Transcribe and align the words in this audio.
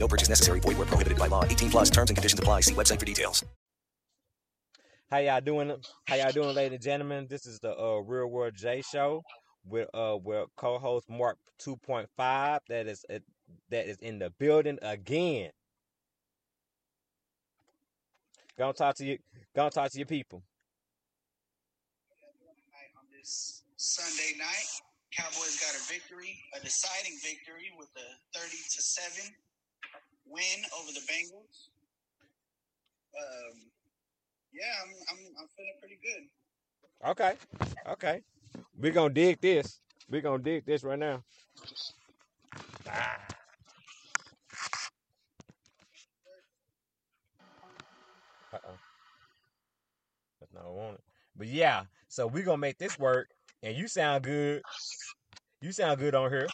No 0.00 0.08
purchase 0.08 0.30
necessary. 0.30 0.60
Void 0.60 0.78
where 0.78 0.86
prohibited 0.86 1.18
by 1.18 1.26
law. 1.26 1.44
18 1.44 1.70
plus 1.70 1.90
terms 1.90 2.10
and 2.10 2.16
conditions 2.16 2.40
apply. 2.40 2.62
See 2.62 2.74
website 2.74 2.98
for 2.98 3.06
details. 3.06 3.44
How 5.10 5.18
y'all 5.18 5.40
doing? 5.40 5.74
How 6.06 6.14
y'all 6.16 6.32
doing, 6.32 6.54
ladies 6.54 6.76
and 6.76 6.82
gentlemen? 6.82 7.26
This 7.28 7.44
is 7.44 7.58
the 7.58 7.76
uh, 7.76 7.98
Real 7.98 8.28
World 8.28 8.54
J 8.56 8.80
Show 8.80 9.22
with 9.66 9.88
uh 9.92 10.16
with 10.22 10.48
co-host 10.56 11.10
Mark 11.10 11.36
2.5 11.60 12.60
that 12.68 12.86
is 12.86 13.04
uh, 13.12 13.18
that 13.70 13.86
is 13.86 13.98
in 13.98 14.18
the 14.18 14.30
building 14.38 14.78
again. 14.80 15.50
Go 18.56 18.72
talk 18.72 18.94
to 18.96 19.04
you. 19.04 19.18
Go 19.54 19.68
talk 19.68 19.90
to 19.90 19.98
your 19.98 20.06
people. 20.06 20.42
on 22.96 23.04
this 23.12 23.64
Sunday 23.76 24.38
night. 24.38 24.70
Cowboys 25.12 25.58
got 25.60 25.74
a 25.74 25.92
victory, 25.92 26.38
a 26.56 26.60
deciding 26.64 27.18
victory 27.20 27.72
with 27.76 27.88
a 27.96 28.38
30 28.38 28.50
to 28.50 28.80
7 28.80 29.34
win 30.30 30.64
over 30.78 30.92
the 30.92 31.00
Bengals. 31.00 31.68
Um, 33.18 33.58
yeah, 34.52 34.72
I'm, 34.82 34.90
I'm, 35.10 35.24
I'm 35.40 35.48
feeling 35.56 35.74
pretty 35.80 35.98
good. 36.02 36.28
Okay. 37.08 37.34
Okay. 37.88 38.22
We're 38.78 38.92
gonna 38.92 39.12
dig 39.12 39.40
this. 39.40 39.80
We're 40.08 40.20
gonna 40.20 40.42
dig 40.42 40.64
this 40.64 40.84
right 40.84 40.98
now. 40.98 41.22
Ah. 42.88 43.18
Uh-oh. 48.52 48.78
That's 50.40 50.52
not 50.52 50.64
what 50.64 50.70
I 50.70 50.84
wanted. 50.84 51.00
But 51.36 51.46
yeah, 51.46 51.84
so 52.08 52.26
we're 52.26 52.44
gonna 52.44 52.58
make 52.58 52.78
this 52.78 52.98
work. 52.98 53.28
And 53.62 53.76
you 53.76 53.88
sound 53.88 54.24
good. 54.24 54.62
You 55.60 55.72
sound 55.72 55.98
good 56.00 56.14
on 56.14 56.30
here. 56.30 56.48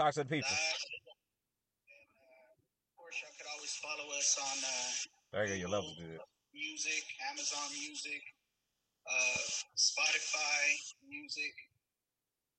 Talk 0.00 0.16
to 0.16 0.24
the 0.24 0.32
people. 0.32 0.48
And, 0.48 2.08
uh, 2.08 2.56
of 2.56 2.92
course, 2.96 3.20
y'all 3.20 3.36
could 3.36 3.52
always 3.52 3.76
follow 3.84 4.08
us 4.16 4.32
on 4.40 4.56
uh, 4.64 4.88
There 5.28 5.44
you 5.44 5.52
go, 5.52 5.68
your 5.68 5.72
level's 5.76 6.00
good. 6.00 6.24
Music, 6.56 7.04
Amazon 7.28 7.68
Music, 7.76 8.24
uh, 9.04 9.44
Spotify 9.76 10.96
Music, 11.04 11.52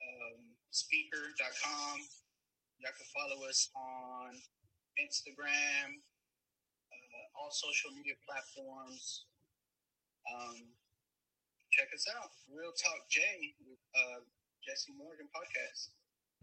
um, 0.06 0.54
Spreaker.com. 0.70 1.98
Y'all 2.78 2.94
can 2.94 3.10
follow 3.10 3.50
us 3.50 3.74
on 3.74 4.38
Instagram, 5.02 5.98
uh, 5.98 7.26
all 7.42 7.50
social 7.50 7.90
media 7.98 8.14
platforms. 8.22 9.26
Um, 10.30 10.78
check 11.74 11.90
us 11.90 12.06
out, 12.06 12.38
Real 12.54 12.70
Talk 12.78 13.10
J 13.10 13.26
with 13.66 13.82
uh, 13.98 14.22
Jesse 14.62 14.94
Morgan 14.94 15.26
podcast. 15.34 15.90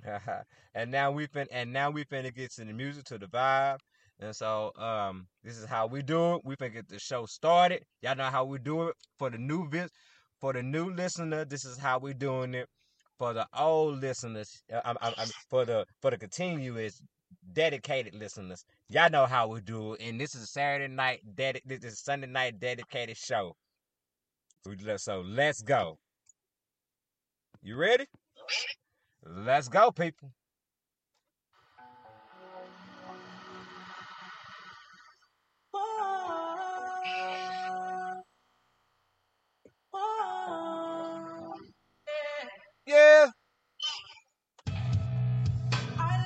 and 0.75 0.91
now 0.91 1.11
we 1.11 1.27
fin 1.27 1.47
and 1.51 1.73
now 1.73 1.91
we 1.91 2.05
finna 2.05 2.35
get 2.35 2.53
to 2.53 2.65
the 2.65 2.73
music 2.73 3.05
to 3.05 3.19
the 3.19 3.27
vibe. 3.27 3.79
And 4.21 4.35
so 4.35 4.73
um 4.77 5.27
this 5.45 5.59
is 5.59 5.67
how 5.67 5.87
we 5.87 6.03
do 6.03 6.35
it. 6.37 6.43
We 6.45 6.57
finna 6.57 6.75
get 6.75 6.89
the 6.89 6.99
show 6.99 7.27
started. 7.27 7.85
Y'all 8.03 8.17
know 8.17 8.31
how 8.31 8.45
we 8.45 8.59
do 8.59 8.89
it. 8.89 8.95
For 9.19 9.31
the 9.31 9.39
new 9.39 9.69
vis 9.69 9.91
for 10.41 10.53
the 10.53 10.63
new 10.63 10.91
listener, 10.95 11.45
this 11.45 11.65
is 11.65 11.79
how 11.79 11.99
we 11.99 12.15
doing 12.15 12.55
it. 12.55 12.69
For 13.19 13.33
the 13.33 13.47
old 13.59 14.01
listeners, 14.01 14.63
uh, 14.73 14.81
I'm, 14.85 14.97
I'm, 15.01 15.13
I'm, 15.19 15.29
for 15.51 15.65
the 15.65 15.85
for 16.01 16.13
the 16.13 16.19
continuous 16.19 17.03
dedicated 17.53 18.15
listeners, 18.15 18.65
y'all 18.89 19.11
know 19.11 19.27
how 19.27 19.49
we 19.49 19.61
do 19.61 19.95
it. 19.95 20.03
And 20.03 20.21
this 20.21 20.35
is 20.37 20.45
a 20.45 20.47
Saturday 20.47 20.93
night 20.93 21.21
dedi- 21.35 21.63
this 21.65 21.83
is 21.85 22.01
Sunday 22.01 22.29
night 22.29 22.61
dedicated 22.61 23.17
show. 23.17 23.57
So 24.99 25.23
let's 25.23 25.63
go. 25.63 25.99
You 27.63 27.77
ready? 27.77 28.07
Let's 29.31 29.69
go, 29.69 29.91
people. 29.91 30.33
Yeah. 42.87 43.27
I 45.99 46.17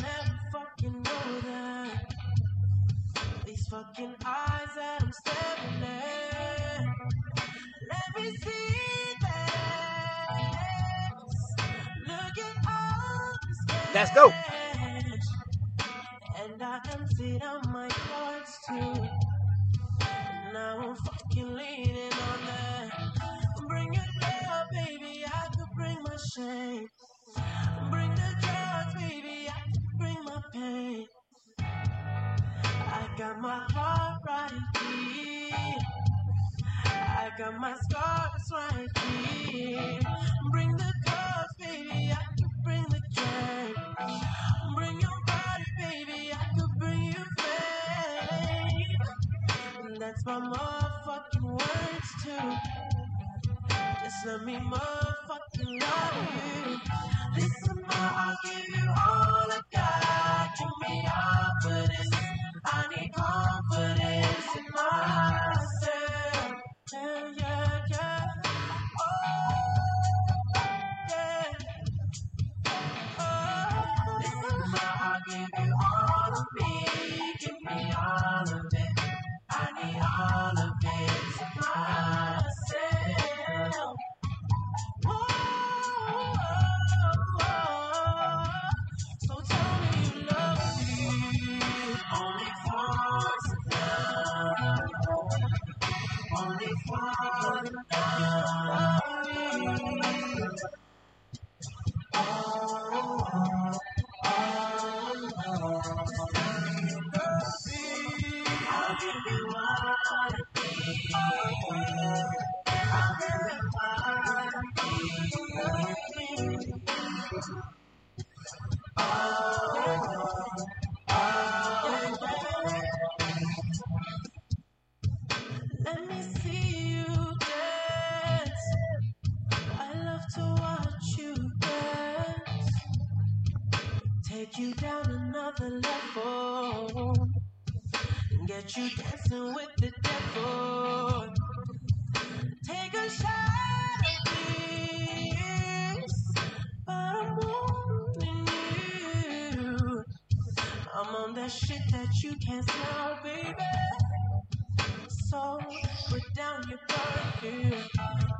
left 0.00 0.67
fucking 3.70 4.14
eyes 4.24 4.68
that 4.76 5.02
I'm 5.02 5.12
staring 5.12 5.82
at. 5.84 6.86
Let 7.90 8.08
me 8.16 8.36
see 8.36 9.14
that. 9.20 11.12
Look 12.06 12.38
at 12.38 12.56
all 12.66 13.36
this 13.46 13.94
Let's 13.94 14.14
go. 14.14 14.32
And 16.38 16.62
I 16.62 16.80
emptied 16.92 17.42
out 17.42 17.68
my 17.68 17.88
cards 17.88 18.58
too. 18.66 18.94
Now 20.52 20.78
I'm 20.82 20.96
fucking 20.96 21.54
leaning 21.54 22.12
on 22.12 22.40
that. 22.46 22.90
Bring 23.68 23.92
it 23.92 24.20
down, 24.20 24.66
baby. 24.72 25.24
I 25.26 25.48
could 25.56 25.68
bring 25.76 26.02
my 26.02 26.16
shame. 26.34 26.88
Bring 27.90 28.14
the 28.14 28.34
drugs, 28.40 28.94
baby. 28.94 29.48
I 29.48 29.60
could 29.72 29.98
bring 29.98 30.24
my 30.24 30.42
pain. 30.54 30.97
I 33.18 33.20
got 33.20 33.40
my 33.40 33.66
heart 33.72 34.22
right 34.28 34.52
here. 34.78 35.78
I 36.94 37.30
got 37.38 37.58
my 37.60 37.74
scars 37.74 38.50
right 38.52 38.88
here. 38.98 40.00
Bring 40.52 40.72
the 40.76 40.92
drugs, 41.06 41.54
baby. 41.60 42.12
I 42.12 42.24
could 42.38 42.64
bring 42.64 42.84
the 42.90 43.00
drink. 43.14 43.78
Bring 44.76 45.00
your 45.00 45.20
body, 45.26 45.64
baby. 45.78 46.32
I 46.32 46.58
could 46.58 46.70
bring 46.78 47.04
you 47.06 47.24
fame. 47.38 48.96
And 49.86 49.96
that's 50.02 50.24
my 50.26 50.40
motherfucking 50.40 51.50
words 51.50 52.10
too. 52.24 52.56
Just 54.04 54.26
let 54.26 54.44
me 54.44 54.56
motherfucking 54.56 55.80
love 55.80 56.28
you. 56.36 56.78
Listen, 57.36 57.76
ma, 57.88 57.94
I'll 57.98 58.38
give 58.44 58.68
you 58.68 58.88
all 58.90 59.52
I 59.52 59.60
got. 59.72 60.50
Give 60.58 60.90
me 60.90 61.04
confidence. 61.08 62.47
I 62.72 62.86
need 62.96 63.12
confidence 63.14 64.56
in 64.58 64.66
myself. 64.74 66.62
Yeah, 66.92 67.32
yeah, 67.38 67.86
yeah. 67.90 68.26
Oh, 69.00 69.74
yeah. 71.10 71.54
Oh, 73.20 74.18
listen, 74.20 74.70
ma, 74.72 74.78
I'll 74.82 75.20
give 75.28 75.66
you 75.66 75.74
all 75.82 76.32
of 76.38 76.46
me. 76.54 76.86
Give 77.40 77.60
me 77.62 77.92
all 77.96 78.42
of 78.60 78.66
it. 78.72 78.77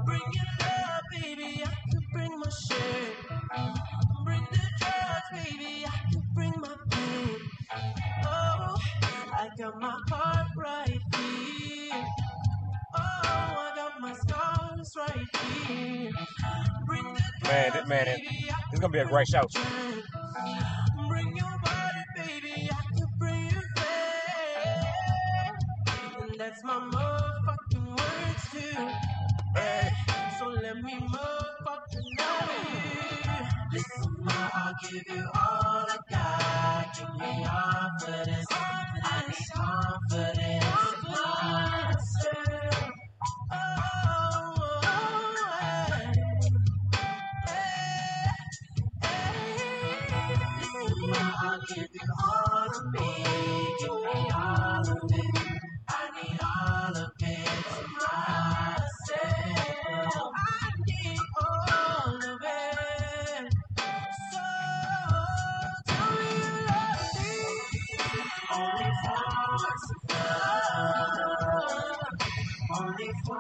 Bring 0.07 0.23
your 0.33 0.47
love, 0.61 1.03
baby. 1.13 1.65
I 1.65 1.71
bring 2.13 2.39
my 2.41 2.49
shit. 2.51 3.17
Bring 4.25 4.47
the 4.53 4.61
drugs, 4.79 5.45
baby. 5.45 5.87
I 5.87 6.13
could 6.13 6.35
bring 6.35 6.55
my 6.61 6.77
pain. 6.91 7.39
Oh, 8.25 8.77
I 9.33 9.51
got 9.59 9.81
my 9.81 9.99
heart 10.11 10.49
right 10.59 11.01
here. 11.17 12.05
Oh, 12.95 13.01
I 13.25 13.73
got 13.77 14.01
my 14.01 14.15
scars 14.15 14.95
right 14.97 15.37
here. 15.69 16.13
Bring 16.87 17.05
the 17.15 17.23
Man, 17.45 17.73
drugs, 17.73 17.89
man, 17.89 18.09
it- 18.09 18.21
baby. 18.21 18.51
I 18.51 18.57
it's 18.73 18.81
gonna 18.81 18.93
be 18.93 19.01
a 19.01 19.07
great 19.07 19.29
show. 19.29 19.43
You 34.93 35.25
all 35.35 35.87
I 35.89 35.99
got. 36.11 36.97
Give 36.97 37.15
me 37.21 37.45
confidence. 37.47 38.47
Confidence. 38.47 39.51
Confidence. 39.55 40.88
Only 73.01 73.13
for 73.27 73.39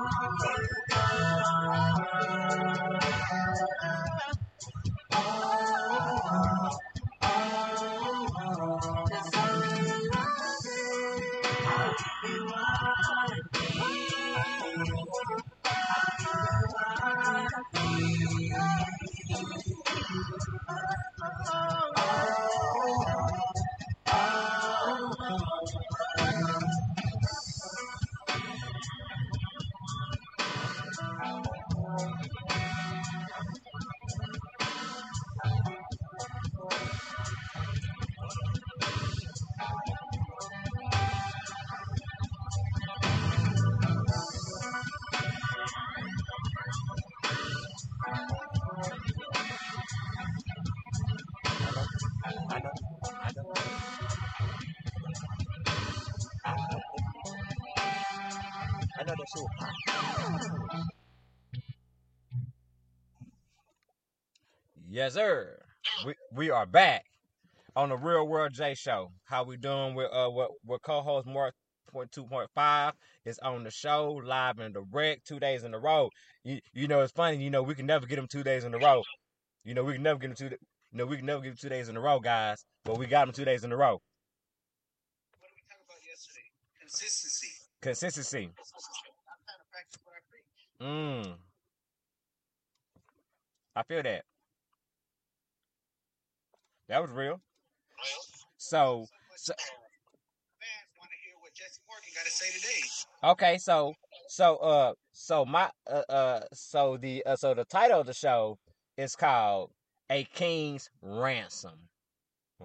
Yes, 65.08 65.14
sir. 65.14 65.58
We 66.04 66.14
we 66.34 66.50
are 66.50 66.66
back 66.66 67.02
on 67.74 67.88
the 67.88 67.96
Real 67.96 68.28
World 68.28 68.52
J 68.52 68.74
Show. 68.74 69.10
How 69.24 69.42
we 69.42 69.56
doing 69.56 69.94
with 69.94 70.10
uh 70.12 70.28
what 70.28 70.50
what 70.64 70.82
co-host 70.82 71.26
Mark 71.26 71.54
point 71.90 72.12
two 72.12 72.26
point 72.26 72.50
five 72.54 72.92
is 73.24 73.38
on 73.38 73.64
the 73.64 73.70
show 73.70 74.20
live 74.22 74.58
and 74.58 74.74
direct 74.74 75.26
two 75.26 75.40
days 75.40 75.64
in 75.64 75.72
a 75.72 75.78
row. 75.78 76.10
You 76.44 76.60
you 76.74 76.88
know 76.88 77.00
it's 77.00 77.12
funny. 77.12 77.42
You 77.42 77.48
know 77.48 77.62
we 77.62 77.74
can 77.74 77.86
never 77.86 78.04
get 78.04 78.16
them 78.16 78.26
two 78.30 78.42
days 78.44 78.64
in 78.64 78.74
a 78.74 78.78
row. 78.78 79.02
You 79.64 79.72
know 79.72 79.82
we 79.82 79.94
can 79.94 80.02
never 80.02 80.18
get 80.18 80.36
them 80.36 80.50
two. 80.50 80.54
You 80.92 80.98
know 80.98 81.06
we 81.06 81.16
can 81.16 81.24
never 81.24 81.40
get 81.40 81.48
them 81.48 81.56
two 81.58 81.70
days 81.70 81.88
in 81.88 81.96
a 81.96 82.00
row, 82.00 82.20
guys. 82.20 82.66
But 82.84 82.98
we 82.98 83.06
got 83.06 83.24
them 83.24 83.34
two 83.34 83.46
days 83.46 83.64
in 83.64 83.72
a 83.72 83.76
row. 83.78 84.02
What 85.38 85.48
did 85.48 85.54
we 85.56 85.62
talk 85.70 85.80
about 85.86 86.04
yesterday? 86.06 86.52
Consistency. 86.78 87.48
Consistency. 87.80 88.52
I'm 88.52 89.40
trying 89.46 89.56
to 89.56 89.68
practice 89.72 90.00
what 90.04 90.12
I 90.12 90.20
preach. 90.28 91.32
Mm. 91.32 91.38
I 93.74 93.82
feel 93.84 94.02
that. 94.02 94.24
That 96.88 97.02
was 97.02 97.10
real. 97.10 97.40
So, 98.56 99.06
so 99.36 99.52
fans 99.54 100.90
want 100.98 101.10
to 101.10 101.16
hear 101.22 101.34
what 101.40 101.52
Jesse 101.54 101.80
Morgan 101.86 102.10
got 102.14 102.24
to 102.24 102.30
say 102.30 102.50
today. 102.58 103.30
okay, 103.30 103.58
so 103.58 103.94
so 104.28 104.56
uh 104.56 104.92
so 105.12 105.44
my 105.44 105.70
uh, 105.90 106.02
uh 106.08 106.40
so 106.52 106.96
the 106.96 107.24
uh, 107.26 107.36
so 107.36 107.54
the 107.54 107.64
title 107.64 108.00
of 108.00 108.06
the 108.06 108.14
show 108.14 108.58
is 108.96 109.14
called 109.14 109.70
A 110.10 110.24
King's 110.24 110.88
Ransom. 111.02 111.88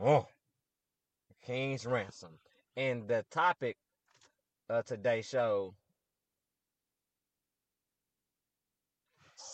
Oh. 0.02 0.26
King's 1.46 1.86
Ransom. 1.86 2.32
And 2.78 3.08
the 3.08 3.26
topic 3.30 3.78
of 4.70 4.86
today's 4.86 5.28
show 5.28 5.76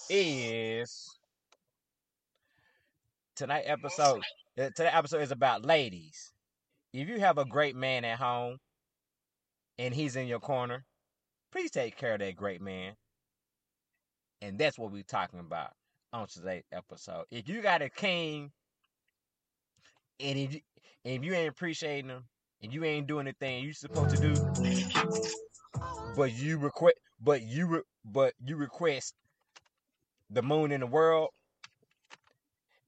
is 0.10 1.18
tonight 3.36 3.64
episode 3.66 4.22
Uh, 4.60 4.70
today 4.76 4.90
episode 4.92 5.22
is 5.22 5.32
about 5.32 5.64
ladies. 5.64 6.34
If 6.92 7.08
you 7.08 7.22
have 7.22 7.38
a 7.38 7.46
great 7.46 7.78
man 7.78 8.04
at 8.04 8.20
home 8.20 8.58
and 9.78 9.94
he's 9.94 10.18
in 10.18 10.28
your 10.28 10.42
corner, 10.42 10.84
please 11.54 11.72
take 11.72 11.96
care 11.96 12.14
of 12.16 12.20
that 12.20 12.36
great 12.36 12.62
man. 12.62 12.94
And 14.42 14.60
that's 14.60 14.78
what 14.78 14.92
we're 14.92 15.04
talking 15.04 15.40
about 15.40 15.72
on 16.12 16.28
today's 16.28 16.66
episode. 16.74 17.24
If 17.32 17.48
you 17.48 17.62
got 17.62 17.82
a 17.82 17.90
king 17.90 18.52
and 20.20 20.38
if 20.38 20.54
you, 20.56 20.60
if 21.06 21.24
you 21.24 21.34
ain't 21.34 21.50
appreciating 21.50 22.10
him 22.10 22.24
and 22.62 22.74
you 22.74 22.84
ain't 22.84 23.08
doing 23.08 23.28
the 23.28 23.36
thing 23.40 23.64
you 23.64 23.72
supposed 23.72 24.10
to 24.10 24.18
do, 24.18 24.36
but 26.18 26.34
you 26.34 26.58
request 26.58 26.98
but 27.22 27.44
you 27.44 27.68
re, 27.68 27.82
but 28.04 28.34
you 28.44 28.58
request 28.58 29.14
the 30.30 30.42
moon 30.42 30.74
in 30.74 30.82
the 30.82 30.88
world 30.88 31.30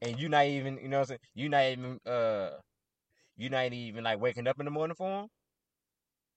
and 0.02 0.20
you 0.20 0.30
not 0.30 0.46
even 0.46 0.78
you 0.82 0.88
know 0.90 1.00
what 1.00 1.04
I'm 1.04 1.08
saying 1.08 1.20
you 1.36 1.50
not 1.50 1.64
even 1.66 2.00
uh 2.06 2.52
you 3.38 3.50
not 3.50 3.74
even 3.74 4.04
like 4.04 4.20
waking 4.22 4.48
up 4.48 4.60
in 4.60 4.66
the 4.66 4.72
morning 4.72 4.96
for 4.96 5.24
him 5.24 5.30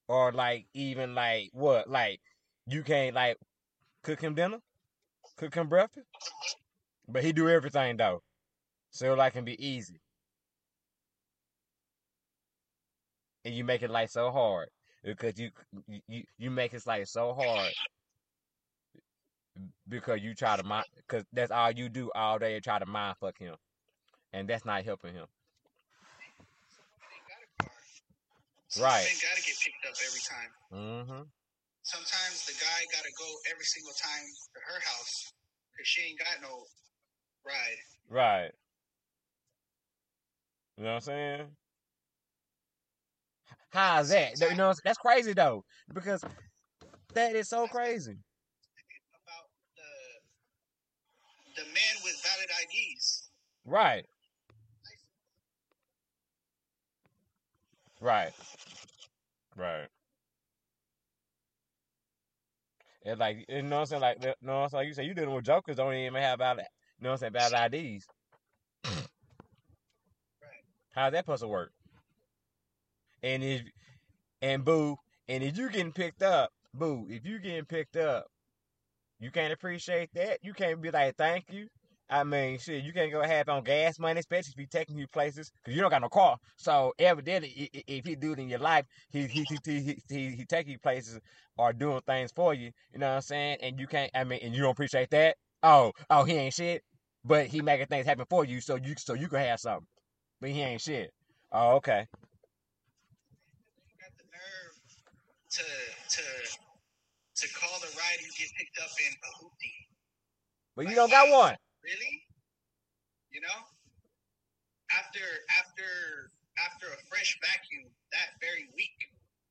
or 0.09 0.33
like 0.33 0.67
even 0.75 1.15
like 1.15 1.51
what 1.53 1.89
like 1.89 2.21
you 2.67 2.83
can't 2.83 3.15
like 3.15 3.37
cook 4.03 4.21
him 4.21 4.35
dinner 4.35 4.61
cook 5.37 5.55
him 5.55 5.69
breakfast? 5.69 6.07
But 7.09 7.25
he 7.25 7.33
do 7.33 7.49
everything 7.49 7.97
though 7.97 8.23
so 8.91 9.15
like 9.15 9.35
can 9.35 9.45
be 9.45 9.63
easy. 9.65 10.01
And 13.45 13.55
you 13.55 13.65
make 13.65 13.83
it 13.83 13.91
like 13.91 14.11
so 14.11 14.31
hard 14.31 14.69
because 15.05 15.39
you 15.39 15.51
you 16.09 16.25
you 16.39 16.51
make 16.51 16.73
his 16.73 16.87
life 16.87 17.07
so 17.09 17.35
hard 17.35 17.73
because 19.89 20.21
you 20.23 20.35
try 20.35 20.57
to 20.57 20.63
mind 20.63 20.87
because 20.97 21.25
that's 21.33 21.51
all 21.53 21.71
you 21.71 21.89
do 21.89 22.11
all 22.15 22.39
day 22.39 22.59
try 22.61 22.79
to 22.79 22.87
mind 22.87 23.17
fuck 23.19 23.39
him 23.39 23.57
and 24.33 24.49
that's 24.49 24.65
not 24.65 24.85
helping 24.85 25.15
him 25.15 25.27
Some 28.69 28.83
Right. 28.83 29.05
men 29.05 29.15
got 29.23 29.37
to 29.37 29.43
get 29.43 29.57
picked 29.61 29.87
up 29.87 29.95
every 30.07 30.21
time. 30.21 30.51
mm-hmm 30.73 31.23
Sometimes 31.85 32.47
the 32.47 32.53
guy 32.55 32.81
got 32.93 33.05
to 33.05 33.13
go 33.19 33.29
every 33.51 33.65
single 33.65 33.93
time 33.95 34.27
to 34.55 34.61
her 34.73 34.81
house 34.81 35.33
because 35.73 35.87
she 35.89 36.03
ain't 36.03 36.19
got 36.19 36.41
no 36.43 36.65
ride. 37.47 37.79
right 38.11 38.53
You 40.77 40.85
know 40.85 40.91
what 40.91 40.95
I'm 40.97 41.01
saying? 41.03 41.57
How 43.71 44.01
is 44.01 44.09
that? 44.11 44.41
You 44.41 44.55
know, 44.57 44.73
that's 44.85 44.99
crazy 44.99 45.35
though, 45.35 45.65
because 45.93 46.25
that 47.15 47.37
is 47.37 47.49
so 47.49 47.69
crazy. 47.69 48.19
About 49.13 49.49
the 49.77 49.93
the 51.63 51.67
men 51.73 51.95
with 52.05 52.24
valid 52.35 52.51
IDs. 52.63 53.31
Right. 53.65 54.07
Right. 58.01 58.33
Right. 59.57 59.89
It's 63.03 63.21
like 63.21 63.45
you 63.49 63.63
know 63.63 63.77
what 63.77 63.81
I'm 63.81 63.87
saying, 63.87 64.03
like 64.03 64.17
you 64.23 64.35
know 64.43 64.55
what 64.55 64.63
I'm 64.65 64.69
saying, 64.71 64.81
like 64.81 64.89
you 64.89 64.95
say 64.95 65.05
you 65.05 65.15
dealing 65.15 65.35
with 65.35 65.45
jokers 65.45 65.77
don't 65.77 65.95
even 65.95 66.15
have 66.23 66.39
valid 66.39 66.67
you 66.99 67.05
know 67.05 67.11
what 67.11 67.23
I'm 67.23 67.33
saying, 67.35 67.51
valid 67.51 67.75
IDs. 67.75 68.07
How's 70.93 71.13
that 71.13 71.27
puzzle 71.27 71.51
work? 71.51 71.73
And 73.23 73.43
if 73.43 73.63
and 74.43 74.65
boo, 74.65 74.97
and 75.29 75.43
if 75.43 75.57
you 75.59 75.71
getting 75.71 75.93
picked 75.93 76.23
up, 76.23 76.51
boo, 76.75 77.07
if 77.11 77.27
you 77.27 77.39
getting 77.39 77.65
picked 77.65 77.97
up, 77.97 78.27
you 79.21 79.31
can't 79.31 79.53
appreciate 79.53 80.11
that. 80.15 80.39
You 80.43 80.55
can't 80.55 80.81
be 80.83 80.91
like, 80.91 81.17
thank 81.17 81.47
you. 81.53 81.69
I 82.11 82.23
mean, 82.23 82.59
shit, 82.59 82.85
you 82.85 82.93
can't 82.93 83.11
go 83.11 83.23
have 83.23 83.49
on 83.49 83.65
gas 83.65 83.99
money, 83.99 84.21
especially 84.21 84.53
if 84.55 84.59
he 84.59 84.67
taking 84.67 84.99
you 84.99 85.09
places, 85.09 85.51
because 85.63 85.75
you 85.75 85.81
don't 85.81 85.91
got 85.91 86.03
no 86.03 86.09
car. 86.09 86.37
So 86.57 86.93
evidently, 86.99 87.71
if 87.87 88.05
he 88.05 88.15
do 88.15 88.33
it 88.33 88.39
in 88.39 88.49
your 88.49 88.59
life, 88.59 88.85
he 89.11 89.27
he 89.27 89.45
he 89.45 89.59
he 89.65 90.03
he, 90.09 90.29
he, 90.31 90.45
take 90.45 90.69
you 90.69 90.79
places 90.79 91.19
or 91.57 91.73
doing 91.73 92.01
things 92.07 92.31
for 92.33 92.53
you. 92.53 92.73
You 92.93 92.99
know 92.99 93.09
what 93.09 93.17
I'm 93.17 93.21
saying? 93.23 93.59
And 93.63 93.81
you 93.81 93.87
can't. 93.87 94.11
I 94.15 94.25
mean, 94.25 94.41
and 94.43 94.55
you 94.55 94.63
don't 94.63 94.73
appreciate 94.73 95.11
that. 95.11 95.37
Oh, 95.63 95.93
oh, 96.11 96.25
he 96.25 96.35
ain't 96.35 96.53
shit, 96.53 96.83
but 97.25 97.47
he 97.47 97.63
making 97.63 97.87
things 97.87 98.07
happen 98.07 98.27
for 98.29 98.45
you, 98.45 98.61
so 98.61 98.77
you 98.77 98.95
so 98.99 99.15
you 99.15 99.29
can 99.29 99.39
have 99.39 99.61
something. 99.61 99.87
But 100.41 100.51
he 100.51 100.61
ain't 100.61 100.83
shit. 100.83 101.11
Oh, 101.53 101.77
okay. 101.77 102.07
Got 103.99 104.11
the 104.19 104.25
nerve 104.25 104.77
to 105.53 105.63
to 106.17 106.23
to 107.37 107.55
call 107.55 107.81
the 107.81 107.87
ride 107.97 108.19
and 108.23 108.33
get 108.37 108.49
picked 108.59 108.79
up 108.79 108.91
in 109.01 109.15
a 109.15 109.45
hoopty. 109.45 109.73
But 110.77 110.89
you 110.89 110.95
don't 110.95 111.11
got 111.11 111.31
one. 111.31 111.57
Really? 111.85 112.23
You 113.31 113.41
know? 113.41 113.59
After 114.91 115.21
after 115.61 116.31
after 116.59 116.87
a 116.87 116.99
fresh 117.09 117.39
vacuum 117.43 117.91
that 118.13 118.29
very 118.41 118.69
week. 118.77 118.97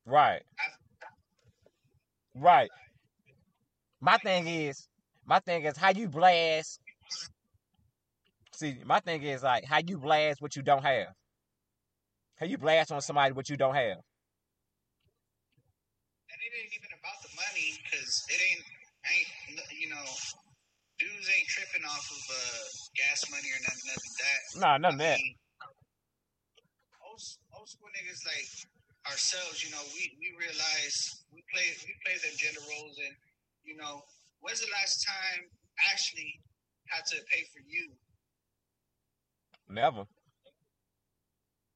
Right. 0.06 0.42
After, 0.60 0.80
Right. 2.36 2.70
My 4.02 4.18
thing 4.18 4.48
is, 4.48 4.88
my 5.26 5.40
thing 5.40 5.64
is 5.64 5.78
how 5.78 5.92
you 5.92 6.10
blast. 6.10 6.80
See, 8.54 8.78
my 8.86 9.00
thing 9.00 9.24
is 9.24 9.44
like 9.44 9.66
how 9.66 9.80
you 9.86 9.98
blast 9.98 10.42
what 10.42 10.56
you 10.56 10.64
don't 10.64 10.84
have. 10.84 11.08
How 12.38 12.46
you 12.46 12.58
blast 12.58 12.92
on 12.92 13.02
somebody 13.02 13.34
what 13.34 13.50
you 13.50 13.58
don't 13.58 13.76
have. 13.76 13.98
and 16.34 16.40
it 16.42 16.52
ain't 16.58 16.74
even 16.74 16.90
about 16.98 17.22
the 17.22 17.30
money 17.38 17.78
because 17.86 18.26
it 18.30 18.42
ain't 18.42 18.66
ain't 19.14 19.30
you 19.78 19.90
know 19.90 20.06
dudes 21.04 21.28
ain't 21.36 21.50
tripping 21.52 21.84
off 21.84 22.06
of 22.08 22.22
uh 22.32 22.64
gas 22.96 23.28
money 23.28 23.50
or 23.52 23.60
nothing 23.68 23.88
nothing 23.92 24.14
that. 24.24 24.40
Nah, 24.64 24.76
of 24.80 24.96
I 24.96 25.04
that. 25.04 25.20
mean, 25.20 25.36
old, 27.04 27.20
old 27.60 27.68
school 27.68 27.92
niggas 27.92 28.24
like 28.24 28.48
ourselves, 29.12 29.60
you 29.60 29.68
know, 29.76 29.84
we, 29.92 30.16
we 30.16 30.32
realize 30.40 30.96
we 31.36 31.44
play 31.52 31.68
we 31.84 31.92
play 32.08 32.16
them 32.24 32.32
gender 32.40 32.64
roles 32.72 32.96
and 33.04 33.12
you 33.68 33.76
know, 33.76 34.00
when's 34.40 34.64
the 34.64 34.72
last 34.72 35.04
time 35.04 35.44
Ashley 35.92 36.40
had 36.88 37.04
to 37.12 37.20
pay 37.32 37.44
for 37.52 37.60
you? 37.68 37.92
Never. 39.68 40.08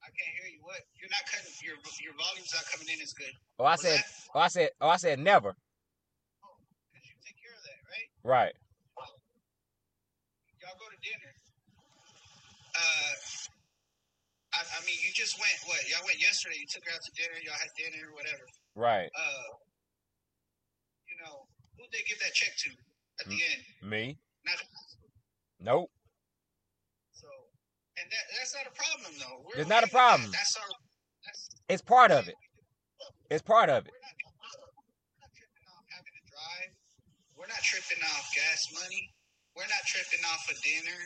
I 0.03 0.09
can't 0.15 0.33
hear 0.39 0.47
you. 0.55 0.59
What? 0.63 0.79
You're 0.99 1.11
not 1.11 1.27
cutting 1.27 1.51
your 1.63 1.75
your 1.99 2.15
volume's 2.15 2.53
not 2.55 2.63
coming 2.71 2.87
in 2.87 3.01
as 3.03 3.11
good. 3.11 3.31
Oh, 3.59 3.65
I 3.67 3.75
Was 3.75 3.81
said. 3.83 3.99
that- 3.99 4.07
Oh, 4.35 4.39
I 4.39 4.47
said. 4.47 4.69
Oh, 4.79 4.87
I 4.89 4.97
said 4.97 5.19
never. 5.19 5.51
Cause 5.51 7.03
you 7.03 7.15
take 7.25 7.35
care 7.41 7.51
of 7.55 7.63
that, 7.67 7.79
right? 7.91 8.07
Right. 8.23 8.55
Y'all 10.61 10.75
go 10.79 10.85
to 10.91 10.99
dinner. 10.99 11.31
Uh, 12.77 13.13
I, 14.53 14.59
I 14.61 14.79
mean, 14.85 14.95
you 15.01 15.09
just 15.17 15.33
went. 15.41 15.57
What? 15.65 15.81
Y'all 15.89 16.05
went 16.05 16.21
yesterday. 16.21 16.61
You 16.61 16.69
took 16.69 16.85
her 16.85 16.93
out 16.93 17.01
to 17.01 17.11
dinner. 17.17 17.37
Y'all 17.41 17.57
had 17.57 17.73
dinner, 17.73 18.05
or 18.09 18.13
whatever. 18.13 18.45
Right. 18.77 19.09
Uh, 19.17 19.49
you 21.09 21.17
know, 21.25 21.49
who'd 21.77 21.89
they 21.91 22.05
give 22.07 22.19
that 22.21 22.33
check 22.37 22.53
to 22.53 22.69
at 23.21 23.25
the 23.27 23.37
end? 23.37 23.61
Me. 23.81 24.17
Not 24.45 24.61
Nope. 25.59 25.89
so. 27.17 27.27
And 27.97 28.05
that 28.13 28.25
that's 28.37 28.53
not 28.53 28.69
a 28.69 28.73
problem 28.77 29.11
though. 29.17 29.41
We're 29.41 29.57
It's 29.65 29.69
not 29.69 29.81
a 29.83 29.89
with 29.89 29.91
that. 29.91 29.97
problem. 29.97 30.29
That's 30.31 30.53
our. 30.55 30.69
That's 31.25 31.41
It's 31.67 31.81
part 31.81 32.11
of 32.13 32.29
it. 32.29 32.37
It's 33.33 33.41
part 33.43 33.67
of 33.73 33.83
it. 33.83 33.91
we're 33.91 34.05
not, 34.05 34.15
we're 34.15 35.19
not 35.19 35.33
tripping 35.35 35.65
off 35.67 35.83
having 35.91 36.13
to 36.15 36.23
drive. 36.29 36.71
We're 37.35 37.51
not 37.51 37.63
tripping 37.65 38.01
off 38.05 38.23
gas 38.37 38.61
money. 38.77 39.01
We're 39.57 39.67
not 39.67 39.83
tripping 39.89 40.23
off 40.29 40.45
a 40.47 40.55
dinner. 40.63 40.99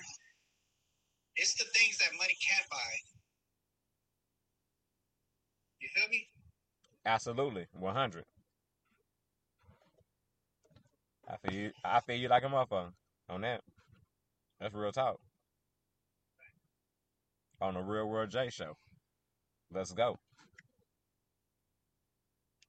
It's 1.36 1.54
the 1.56 1.66
things 1.74 1.98
that 2.00 2.10
money 2.18 2.36
can't 2.48 2.70
buy. 2.70 2.78
You 5.80 5.90
feel 5.96 6.10
me? 6.10 6.28
Absolutely. 7.06 7.66
One 7.80 7.96
hundred. 7.96 8.26
I 11.28 11.38
feel 11.38 11.60
you. 11.60 11.72
I 11.84 12.00
feel 12.02 12.18
you 12.18 12.28
like 12.28 12.44
a 12.44 12.48
motherfucker 12.48 12.92
on 13.30 13.42
that. 13.42 13.62
That's 14.60 14.74
real 14.76 14.92
talk. 14.92 15.20
On 17.62 17.74
the 17.74 17.82
Real 17.82 18.08
World 18.08 18.30
J 18.30 18.50
show. 18.50 18.76
Let's 19.74 19.94
go. 19.94 20.20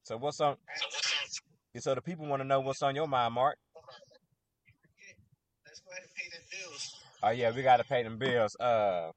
So 0.03 0.17
what's 0.17 0.39
on? 0.39 0.55
So 0.75 0.85
what's 0.85 1.13
on? 1.75 1.81
So 1.81 1.95
the 1.95 2.01
people 2.01 2.27
want 2.27 2.41
to 2.41 2.47
know 2.47 2.61
what's 2.61 2.81
on 2.81 2.95
your 2.95 3.07
mind, 3.07 3.33
Mark. 3.33 3.57
Let's 5.65 5.79
go 5.81 5.91
ahead 5.91 6.03
and 6.03 6.13
pay 6.15 6.29
them 6.29 6.45
bills. 6.49 6.92
Oh 7.25 7.29
yeah, 7.29 7.51
we 7.55 7.61
gotta 7.61 7.85
pay 7.85 8.03
them 8.03 8.17
bills. 8.17 8.53
Uh, 8.59 9.11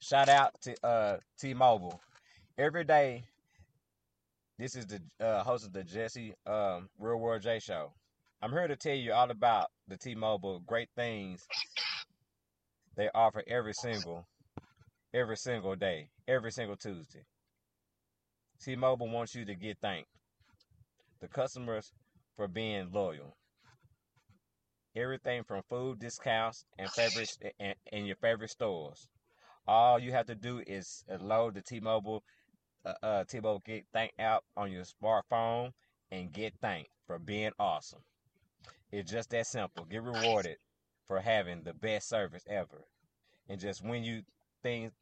shout 0.00 0.28
out 0.28 0.52
to 0.60 0.74
uh 0.86 1.16
T-Mobile. 1.40 1.98
Every 2.58 2.84
day, 2.84 3.24
this 4.58 4.76
is 4.76 4.84
the 4.84 5.00
uh, 5.18 5.42
host 5.44 5.64
of 5.64 5.72
the 5.72 5.82
Jesse 5.82 6.34
um 6.46 6.90
Real 6.98 7.16
World 7.16 7.40
J 7.40 7.58
Show. 7.58 7.90
I'm 8.42 8.52
here 8.52 8.68
to 8.68 8.76
tell 8.76 8.94
you 8.94 9.14
all 9.14 9.30
about 9.30 9.68
the 9.88 9.96
T-Mobile 9.96 10.60
great 10.66 10.90
things 10.94 11.46
they 12.98 13.08
offer 13.14 13.42
every 13.48 13.72
single 13.72 14.26
every 15.14 15.38
single 15.38 15.74
day, 15.74 16.10
every 16.28 16.50
single 16.50 16.76
Tuesday. 16.76 17.24
T-Mobile 18.62 19.08
wants 19.08 19.34
you 19.34 19.46
to 19.46 19.54
get 19.54 19.78
thanked. 19.80 20.10
The 21.22 21.28
customers 21.28 21.92
for 22.36 22.46
being 22.46 22.90
loyal 22.92 23.38
everything 24.96 25.44
from 25.44 25.62
food 25.68 26.00
discounts 26.00 26.64
and 26.78 26.90
favorite 26.92 27.36
and, 27.60 27.76
and 27.92 28.06
your 28.06 28.16
favorite 28.16 28.50
stores. 28.50 29.08
All 29.66 29.98
you 29.98 30.12
have 30.12 30.26
to 30.26 30.34
do 30.34 30.62
is 30.66 31.04
uh, 31.12 31.18
load 31.22 31.54
the 31.54 31.62
T-Mobile 31.62 32.24
uh, 32.84 32.94
uh, 33.02 33.24
T-Mobile 33.24 33.62
Get 33.64 33.86
Thank 33.92 34.12
app 34.18 34.44
on 34.56 34.72
your 34.72 34.84
smartphone 34.84 35.72
and 36.10 36.32
get 36.32 36.54
thanked 36.60 36.90
for 37.06 37.18
being 37.18 37.52
awesome. 37.58 38.02
It's 38.92 39.10
just 39.10 39.30
that 39.30 39.46
simple. 39.46 39.84
Get 39.84 40.02
rewarded 40.02 40.58
for 41.06 41.20
having 41.20 41.62
the 41.62 41.74
best 41.74 42.08
service 42.08 42.44
ever. 42.48 42.84
And 43.48 43.60
just 43.60 43.84
when 43.84 44.04
you 44.04 44.22
think 44.62 44.92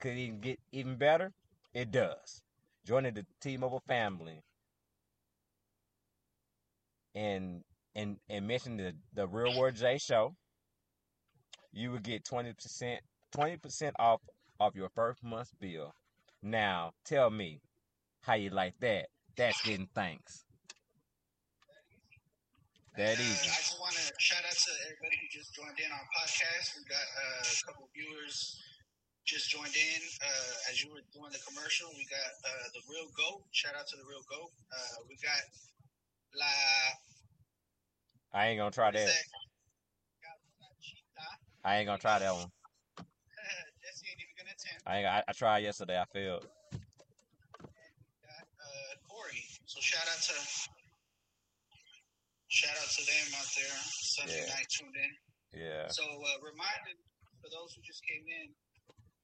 could 0.00 0.16
even 0.16 0.40
get 0.40 0.60
even 0.72 0.96
better, 0.96 1.32
it 1.74 1.90
does. 1.92 2.42
Joining 2.84 3.14
the 3.14 3.26
T-Mobile 3.40 3.82
family 3.86 4.42
and 7.14 7.64
and 7.96 8.18
and 8.28 8.46
mention 8.46 8.76
the 8.76 8.94
the 9.14 9.26
Real 9.26 9.58
World 9.58 9.74
J 9.74 9.98
show, 9.98 10.36
you 11.72 11.90
would 11.92 12.04
get 12.04 12.24
twenty 12.24 12.52
percent 12.52 13.00
twenty 13.32 13.56
percent 13.56 13.96
off 13.98 14.20
of 14.60 14.76
your 14.76 14.90
first 14.94 15.24
month's 15.24 15.54
bill. 15.58 15.94
Now 16.42 16.92
tell 17.04 17.30
me 17.30 17.60
how 18.20 18.34
you 18.34 18.50
like 18.50 18.74
that. 18.80 19.08
That's 19.36 19.60
getting 19.62 19.88
thanks. 19.94 20.44
That 22.96 23.18
Uh. 23.18 23.20
I 23.20 23.60
just 23.60 23.76
want 23.80 23.92
to 23.96 24.12
shout 24.18 24.40
out 24.44 24.56
to 24.56 24.72
everybody 24.88 25.16
who 25.20 25.28
just 25.28 25.52
joined 25.52 25.76
in 25.80 25.90
on 25.92 26.00
podcast. 26.16 26.76
We 26.76 26.84
got 26.88 27.04
uh, 27.04 27.44
a 27.44 27.64
couple 27.66 27.88
viewers 27.92 28.56
just 29.26 29.50
joined 29.50 29.74
in 29.74 30.00
uh, 30.22 30.70
as 30.70 30.80
you 30.84 30.88
were 30.88 31.04
doing 31.12 31.32
the 31.32 31.42
commercial. 31.44 31.92
We 31.92 32.08
got 32.08 32.30
uh, 32.44 32.66
the 32.72 32.80
Real 32.88 33.08
Goat. 33.12 33.44
Shout 33.52 33.74
out 33.76 33.84
to 33.88 33.96
the 33.96 34.06
Real 34.08 34.24
Goat. 34.30 34.48
Uh, 34.72 35.04
we 35.08 35.16
got 35.20 35.44
La. 36.40 36.48
I 38.36 38.48
ain't 38.48 38.58
gonna 38.58 38.70
try 38.70 38.90
that. 38.90 39.06
that? 39.06 39.24
Got 40.20 40.36
La 40.60 40.68
Chita. 40.78 41.24
I 41.64 41.76
ain't 41.78 41.86
gonna 41.86 41.98
try 41.98 42.18
that 42.18 42.34
one. 42.34 42.44
Jesse 43.80 44.06
ain't 44.12 44.20
even 44.20 44.36
gonna 44.36 44.52
attempt. 44.52 44.82
I 44.84 44.96
ain't, 44.98 45.06
I, 45.06 45.24
I 45.26 45.32
tried 45.32 45.64
yesterday. 45.64 45.98
I 45.98 46.04
failed. 46.04 46.44
uh, 46.44 46.78
Corey. 49.08 49.40
So 49.64 49.80
shout 49.80 50.04
out 50.06 50.20
to 50.20 50.34
shout 52.48 52.76
out 52.76 52.90
to 52.90 53.06
them 53.06 53.40
out 53.40 53.48
there 53.56 53.76
Sunday 53.88 54.44
Yeah. 54.46 54.52
night 54.54 54.68
tuned 54.68 54.92
in. 54.94 55.60
Yeah. 55.62 55.88
So 55.88 56.02
uh, 56.04 56.36
reminded 56.44 57.00
for 57.40 57.48
those 57.48 57.72
who 57.74 57.80
just 57.88 58.04
came 58.04 58.24
in, 58.42 58.52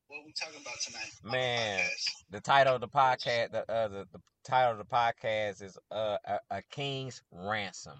what 0.08 0.24
we 0.24 0.32
talking 0.32 0.60
about 0.62 0.80
tonight? 0.80 1.12
on 1.24 1.32
the 1.32 1.36
Man, 1.36 1.80
the 2.30 2.40
title 2.40 2.76
of 2.76 2.80
the 2.80 2.88
podcast, 2.88 3.50
the 3.52 3.70
uh, 3.70 3.88
the, 3.88 4.06
the 4.10 4.20
title 4.42 4.72
of 4.72 4.78
the 4.78 4.84
podcast 4.88 5.60
is 5.62 5.76
uh, 5.90 6.16
a, 6.24 6.38
a 6.50 6.62
King's 6.70 7.20
Ransom. 7.30 7.98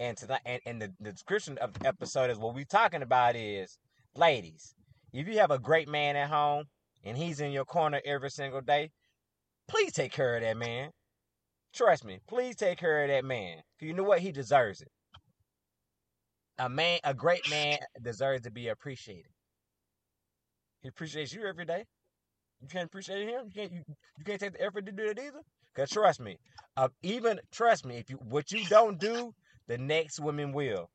And 0.00 0.16
tonight, 0.16 0.40
and, 0.46 0.60
and 0.64 0.80
the, 0.80 0.92
the 0.98 1.12
description 1.12 1.58
of 1.58 1.74
the 1.74 1.86
episode 1.86 2.30
is 2.30 2.38
what 2.38 2.54
we're 2.54 2.64
talking 2.64 3.02
about 3.02 3.36
is, 3.36 3.78
ladies, 4.16 4.74
if 5.12 5.28
you 5.28 5.38
have 5.38 5.50
a 5.50 5.58
great 5.58 5.88
man 5.88 6.16
at 6.16 6.30
home 6.30 6.64
and 7.04 7.18
he's 7.18 7.38
in 7.38 7.52
your 7.52 7.66
corner 7.66 8.00
every 8.06 8.30
single 8.30 8.62
day, 8.62 8.92
please 9.68 9.92
take 9.92 10.10
care 10.10 10.36
of 10.36 10.42
that 10.42 10.56
man. 10.56 10.90
Trust 11.74 12.06
me, 12.06 12.18
please 12.26 12.56
take 12.56 12.78
care 12.78 13.04
of 13.04 13.10
that 13.10 13.26
man. 13.26 13.58
'Cause 13.78 13.86
you 13.88 13.92
know 13.92 14.02
what? 14.02 14.20
He 14.20 14.32
deserves 14.32 14.80
it. 14.80 14.90
A 16.58 16.68
man, 16.70 17.00
a 17.04 17.12
great 17.12 17.48
man 17.50 17.78
deserves 18.00 18.42
to 18.44 18.50
be 18.50 18.68
appreciated. 18.68 19.30
He 20.80 20.88
appreciates 20.88 21.34
you 21.34 21.44
every 21.44 21.66
day. 21.66 21.84
You 22.62 22.68
can't 22.68 22.86
appreciate 22.86 23.28
him. 23.28 23.46
You 23.46 23.52
can't. 23.52 23.72
You, 23.72 23.84
you 24.18 24.24
can't 24.24 24.40
take 24.40 24.52
the 24.54 24.62
effort 24.62 24.86
to 24.86 24.92
do 24.92 25.06
that 25.08 25.18
either. 25.18 25.42
Cause 25.74 25.90
trust 25.90 26.20
me, 26.20 26.38
uh, 26.76 26.88
even 27.02 27.40
trust 27.52 27.84
me, 27.84 27.98
if 27.98 28.08
you 28.10 28.16
what 28.16 28.50
you 28.50 28.64
don't 28.66 28.98
do, 28.98 29.34
the 29.70 29.78
next 29.78 30.18
woman 30.18 30.52
will. 30.52 30.90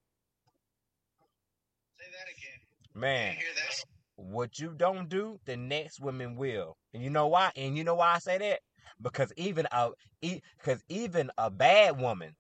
Say 1.98 2.06
that 2.12 2.28
again. 2.30 2.60
Man, 2.94 3.30
Didn't 3.30 3.40
hear 3.40 3.54
that. 3.56 3.86
what 4.18 4.60
you 4.60 4.74
don't 4.76 5.08
do, 5.08 5.40
the 5.46 5.56
next 5.56 6.02
woman 6.02 6.36
will. 6.36 6.76
And 6.94 7.02
you 7.02 7.10
know 7.10 7.28
why? 7.28 7.52
And 7.56 7.78
you 7.78 7.86
know 7.86 7.96
why 7.96 8.16
I 8.16 8.20
say 8.20 8.38
that? 8.38 8.60
Because 9.02 9.32
even 9.38 9.66
a 9.72 9.92
because 10.22 10.84
even 10.90 11.32
a 11.38 11.50
bad 11.50 12.02
woman 12.02 12.36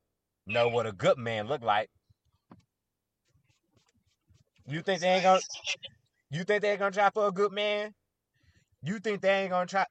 know 0.45 0.67
what 0.67 0.85
a 0.85 0.91
good 0.91 1.17
man 1.17 1.47
look 1.47 1.63
like. 1.63 1.89
You 4.67 4.81
think 4.81 4.99
they 4.99 5.07
ain't 5.07 5.23
gonna? 5.23 5.41
You 6.31 6.43
think 6.43 6.63
they 6.63 6.71
ain't 6.71 6.79
gonna 6.79 6.91
try 6.91 7.09
for 7.11 7.27
a 7.27 7.31
good 7.31 7.53
man? 7.53 7.93
You 8.83 8.99
think 8.99 9.21
they 9.21 9.43
ain't 9.43 9.51
gonna 9.51 9.67
try? 9.67 9.85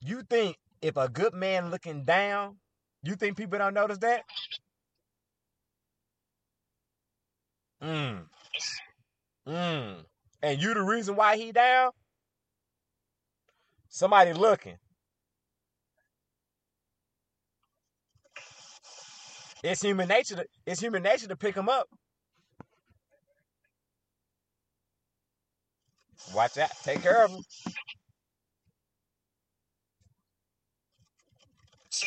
You 0.00 0.22
think 0.28 0.56
if 0.82 0.96
a 0.96 1.08
good 1.08 1.34
man 1.34 1.70
looking 1.70 2.02
down, 2.04 2.56
you 3.04 3.14
think 3.14 3.36
people 3.36 3.58
don't 3.60 3.74
notice 3.74 3.98
that? 3.98 4.22
Mm. 7.84 8.24
Mm. 9.46 9.96
And 10.42 10.62
you 10.62 10.74
the 10.74 10.82
reason 10.82 11.16
why 11.16 11.36
he 11.36 11.52
down? 11.52 11.90
Somebody 13.88 14.32
looking. 14.32 14.78
It's 19.62 19.82
human 19.82 20.08
nature 20.08 20.36
to 20.36 20.46
it's 20.66 20.80
human 20.80 21.02
nature 21.02 21.28
to 21.28 21.36
pick 21.36 21.54
him 21.54 21.68
up. 21.68 21.88
Watch 26.34 26.58
out. 26.58 26.70
Take 26.82 27.02
care 27.02 27.24
of 27.24 27.30
him. 27.30 27.42
So, 31.90 32.06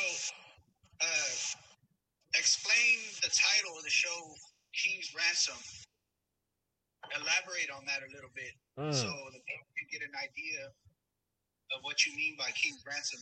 uh, 1.02 1.06
explain 2.36 2.98
the 3.22 3.30
title 3.30 3.78
of 3.78 3.84
the 3.84 3.90
show, 3.90 4.36
King's 4.78 5.14
Ransom. 5.16 5.58
Elaborate 7.16 7.70
on 7.76 7.86
that 7.86 8.02
a 8.04 8.12
little 8.14 8.30
bit 8.36 8.52
Mm. 8.78 8.94
so 8.94 9.08
the 9.32 9.40
people 9.48 9.68
can 9.78 9.88
get 9.92 10.02
an 10.04 10.14
idea 10.16 10.68
of 11.76 11.82
what 11.84 12.06
you 12.06 12.16
mean 12.16 12.36
by 12.38 12.52
King's 12.52 12.84
Ransom. 12.86 13.20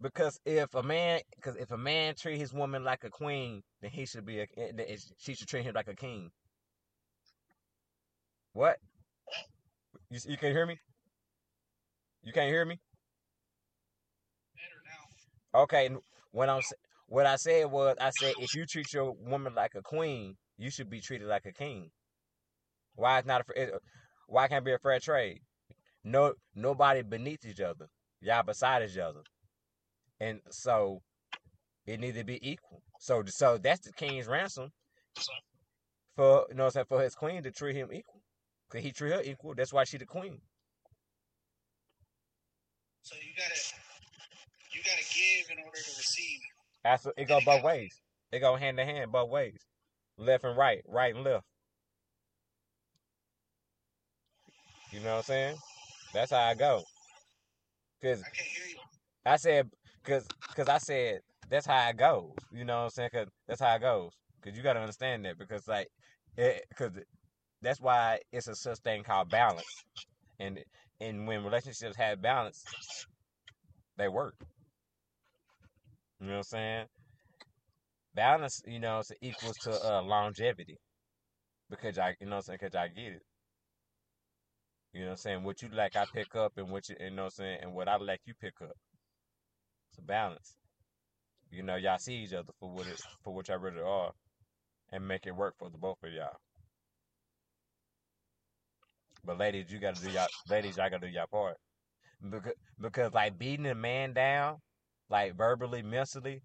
Because 0.00 0.38
if 0.44 0.74
a 0.74 0.82
man, 0.82 1.20
because 1.36 1.56
if 1.56 1.70
a 1.70 1.76
man 1.78 2.14
treat 2.14 2.38
his 2.38 2.52
woman 2.52 2.84
like 2.84 3.04
a 3.04 3.10
queen, 3.10 3.62
then 3.80 3.90
he 3.90 4.04
should 4.06 4.26
be 4.26 4.40
a, 4.40 4.46
eh, 4.56 4.96
she 5.18 5.34
should 5.34 5.48
treat 5.48 5.64
him 5.64 5.74
like 5.74 5.88
a 5.88 5.94
king. 5.94 6.30
What? 8.52 8.78
You 10.10 10.20
you 10.26 10.36
can 10.36 10.52
hear 10.52 10.66
me? 10.66 10.78
You 12.22 12.32
can't 12.32 12.48
hear 12.48 12.64
me? 12.64 12.80
Better 14.54 14.82
now. 14.84 15.60
Okay. 15.62 15.86
n- 15.86 16.00
What 16.32 16.48
I'm 16.48 16.62
what 17.08 17.26
I 17.26 17.36
said 17.36 17.70
was 17.70 17.96
I 18.00 18.10
said 18.10 18.34
if 18.38 18.54
you 18.54 18.66
treat 18.66 18.92
your 18.92 19.12
woman 19.12 19.54
like 19.54 19.74
a 19.74 19.82
queen, 19.82 20.36
you 20.58 20.70
should 20.70 20.90
be 20.90 21.00
treated 21.00 21.28
like 21.28 21.46
a 21.46 21.52
king. 21.52 21.90
Why 22.94 23.18
it's 23.18 23.26
not 23.26 23.42
a 23.42 23.62
it- 23.62 23.74
why 24.28 24.48
can't 24.48 24.62
it 24.62 24.66
be 24.66 24.72
a 24.72 24.78
fair 24.78 25.00
trade? 25.00 25.40
No 26.04 26.34
nobody 26.54 27.02
beneath 27.02 27.44
each 27.44 27.60
other. 27.60 27.86
Y'all 28.20 28.42
beside 28.42 28.88
each 28.88 28.98
other. 28.98 29.22
And 30.20 30.40
so 30.50 31.02
it 31.86 32.00
need 32.00 32.14
to 32.16 32.24
be 32.24 32.38
equal. 32.48 32.82
So 33.00 33.22
so 33.26 33.58
that's 33.58 33.86
the 33.86 33.92
king's 33.92 34.26
ransom 34.28 34.70
for 36.16 36.46
you 36.50 36.54
know 36.56 36.64
what 36.64 36.68
I'm 36.68 36.70
saying 36.72 36.86
for 36.88 37.02
his 37.02 37.14
queen 37.14 37.42
to 37.44 37.50
treat 37.50 37.76
him 37.76 37.90
equal. 37.92 38.22
Cause 38.70 38.82
he 38.82 38.92
treat 38.92 39.12
her 39.12 39.22
equal. 39.22 39.54
That's 39.54 39.72
why 39.72 39.84
she 39.84 39.98
the 39.98 40.06
queen. 40.06 40.40
So 43.02 43.14
you 43.16 43.32
gotta 43.36 43.60
you 44.72 44.80
gotta 44.82 45.04
give 45.14 45.50
in 45.56 45.64
order 45.64 45.78
to 45.78 45.92
receive. 45.96 46.40
That's 46.84 47.06
it 47.16 47.28
go 47.28 47.40
both 47.44 47.62
ways. 47.62 48.00
It 48.32 48.40
go 48.40 48.56
hand 48.56 48.80
in 48.80 48.86
hand 48.86 49.12
both 49.12 49.30
ways. 49.30 49.64
Left 50.18 50.44
and 50.44 50.56
right, 50.56 50.82
right 50.88 51.14
and 51.14 51.24
left. 51.24 51.44
You 54.92 55.00
know 55.00 55.12
what 55.12 55.16
I'm 55.18 55.22
saying? 55.24 55.56
That's 56.14 56.30
how 56.30 56.38
I 56.38 56.54
go. 56.54 56.84
Cause 58.02 58.20
I 58.20 58.30
can't 58.34 58.48
hear 58.48 58.66
you. 58.70 58.76
I 59.26 59.36
said, 59.36 59.68
cause, 60.04 60.26
cause 60.54 60.68
I 60.68 60.78
said 60.78 61.20
that's 61.50 61.66
how 61.66 61.88
it 61.88 61.96
goes. 61.96 62.32
You 62.52 62.64
know 62.64 62.76
what 62.78 62.84
I'm 62.84 62.90
saying? 62.90 63.10
Cause 63.12 63.28
that's 63.46 63.60
how 63.60 63.74
it 63.74 63.80
goes. 63.80 64.12
Cause 64.42 64.56
you 64.56 64.62
gotta 64.62 64.80
understand 64.80 65.24
that 65.24 65.38
because 65.38 65.66
like, 65.68 65.88
it, 66.36 66.64
cause 66.76 66.92
that's 67.62 67.80
why 67.80 68.20
it's 68.32 68.48
a 68.48 68.54
such 68.54 68.78
thing 68.78 69.02
called 69.02 69.30
balance. 69.30 69.84
And 70.38 70.60
and 71.00 71.26
when 71.26 71.44
relationships 71.44 71.96
have 71.96 72.22
balance, 72.22 72.64
they 73.98 74.08
work. 74.08 74.34
You 76.20 76.26
know 76.28 76.32
what 76.32 76.38
I'm 76.38 76.42
saying? 76.44 76.86
Balance, 78.16 78.62
you 78.66 78.80
know, 78.80 78.98
is 79.00 79.12
equals 79.20 79.56
to 79.64 79.70
uh, 79.70 80.02
longevity. 80.02 80.78
Because 81.70 81.98
I, 81.98 82.14
you 82.20 82.26
know 82.26 82.36
I'm 82.36 82.42
saying? 82.42 82.58
Because 82.60 82.74
I 82.74 82.88
get 82.88 83.12
it. 83.12 83.22
You 84.94 85.02
know 85.02 85.08
what 85.08 85.12
I'm 85.12 85.16
saying? 85.18 85.42
What 85.44 85.60
you 85.62 85.68
like, 85.74 85.94
I 85.94 86.06
pick 86.14 86.34
up, 86.34 86.54
and 86.56 86.70
what 86.70 86.88
you, 86.88 86.96
you 86.98 87.10
know 87.10 87.24
what 87.24 87.34
I'm 87.38 87.44
saying? 87.44 87.58
And 87.62 87.74
what 87.74 87.88
I 87.88 87.96
like, 87.98 88.20
you 88.24 88.32
pick 88.40 88.54
up. 88.62 88.72
It's 89.90 89.98
a 89.98 90.02
balance. 90.02 90.56
You 91.50 91.62
know, 91.62 91.76
y'all 91.76 91.98
see 91.98 92.14
each 92.14 92.32
other 92.32 92.52
for 92.58 92.70
what 92.70 92.86
it, 92.86 93.00
for 93.22 93.34
what 93.34 93.48
y'all 93.48 93.58
really 93.58 93.82
are, 93.82 94.12
and 94.90 95.06
make 95.06 95.26
it 95.26 95.36
work 95.36 95.54
for 95.58 95.68
the 95.68 95.78
both 95.78 95.98
of 96.02 96.12
y'all. 96.12 96.38
But 99.24 99.38
ladies, 99.38 99.70
you 99.70 99.78
gotta 99.78 100.00
do 100.00 100.10
y'all. 100.10 100.28
Ladies, 100.48 100.78
y'all 100.78 100.88
gotta 100.88 101.06
do 101.06 101.12
y'all 101.12 101.26
part. 101.30 101.56
Because, 102.30 102.54
because 102.80 103.12
like 103.12 103.38
beating 103.38 103.66
a 103.66 103.74
man 103.74 104.14
down, 104.14 104.56
like 105.10 105.36
verbally, 105.36 105.82
mentally, 105.82 106.40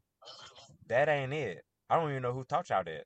that 0.91 1.08
ain't 1.08 1.34
it. 1.34 1.63
I 1.89 1.95
don't 1.95 2.10
even 2.10 2.21
know 2.21 2.34
who 2.34 2.43
taught 2.43 2.69
y'all 2.69 2.84
that. 2.84 3.06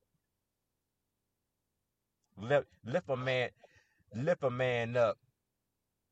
Lift, 2.38 2.68
lift 2.84 3.10
a 3.10 3.16
man, 3.16 3.50
lift 4.16 4.44
a 4.44 4.50
man 4.50 4.98
up 4.98 5.18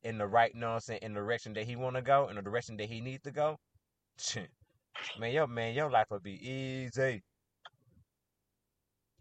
in 0.04 0.20
the 0.20 0.28
right, 0.28 0.54
you 0.54 0.60
know 0.60 0.68
what 0.70 0.74
I'm 0.76 0.80
saying, 0.82 1.00
in 1.02 1.14
the 1.14 1.20
direction 1.20 1.54
that 1.54 1.66
he 1.66 1.76
want 1.76 1.96
to 1.96 2.02
go, 2.02 2.30
in 2.30 2.36
the 2.36 2.42
direction 2.42 2.78
that 2.78 2.90
he 2.90 3.02
needs 3.02 3.24
to 3.24 3.32
go. 3.32 3.58
man, 5.20 5.34
yo, 5.34 5.48
man, 5.48 5.74
your 5.74 5.90
life 5.90 6.08
would 6.12 6.24
be 6.24 6.40
easy. 6.48 7.24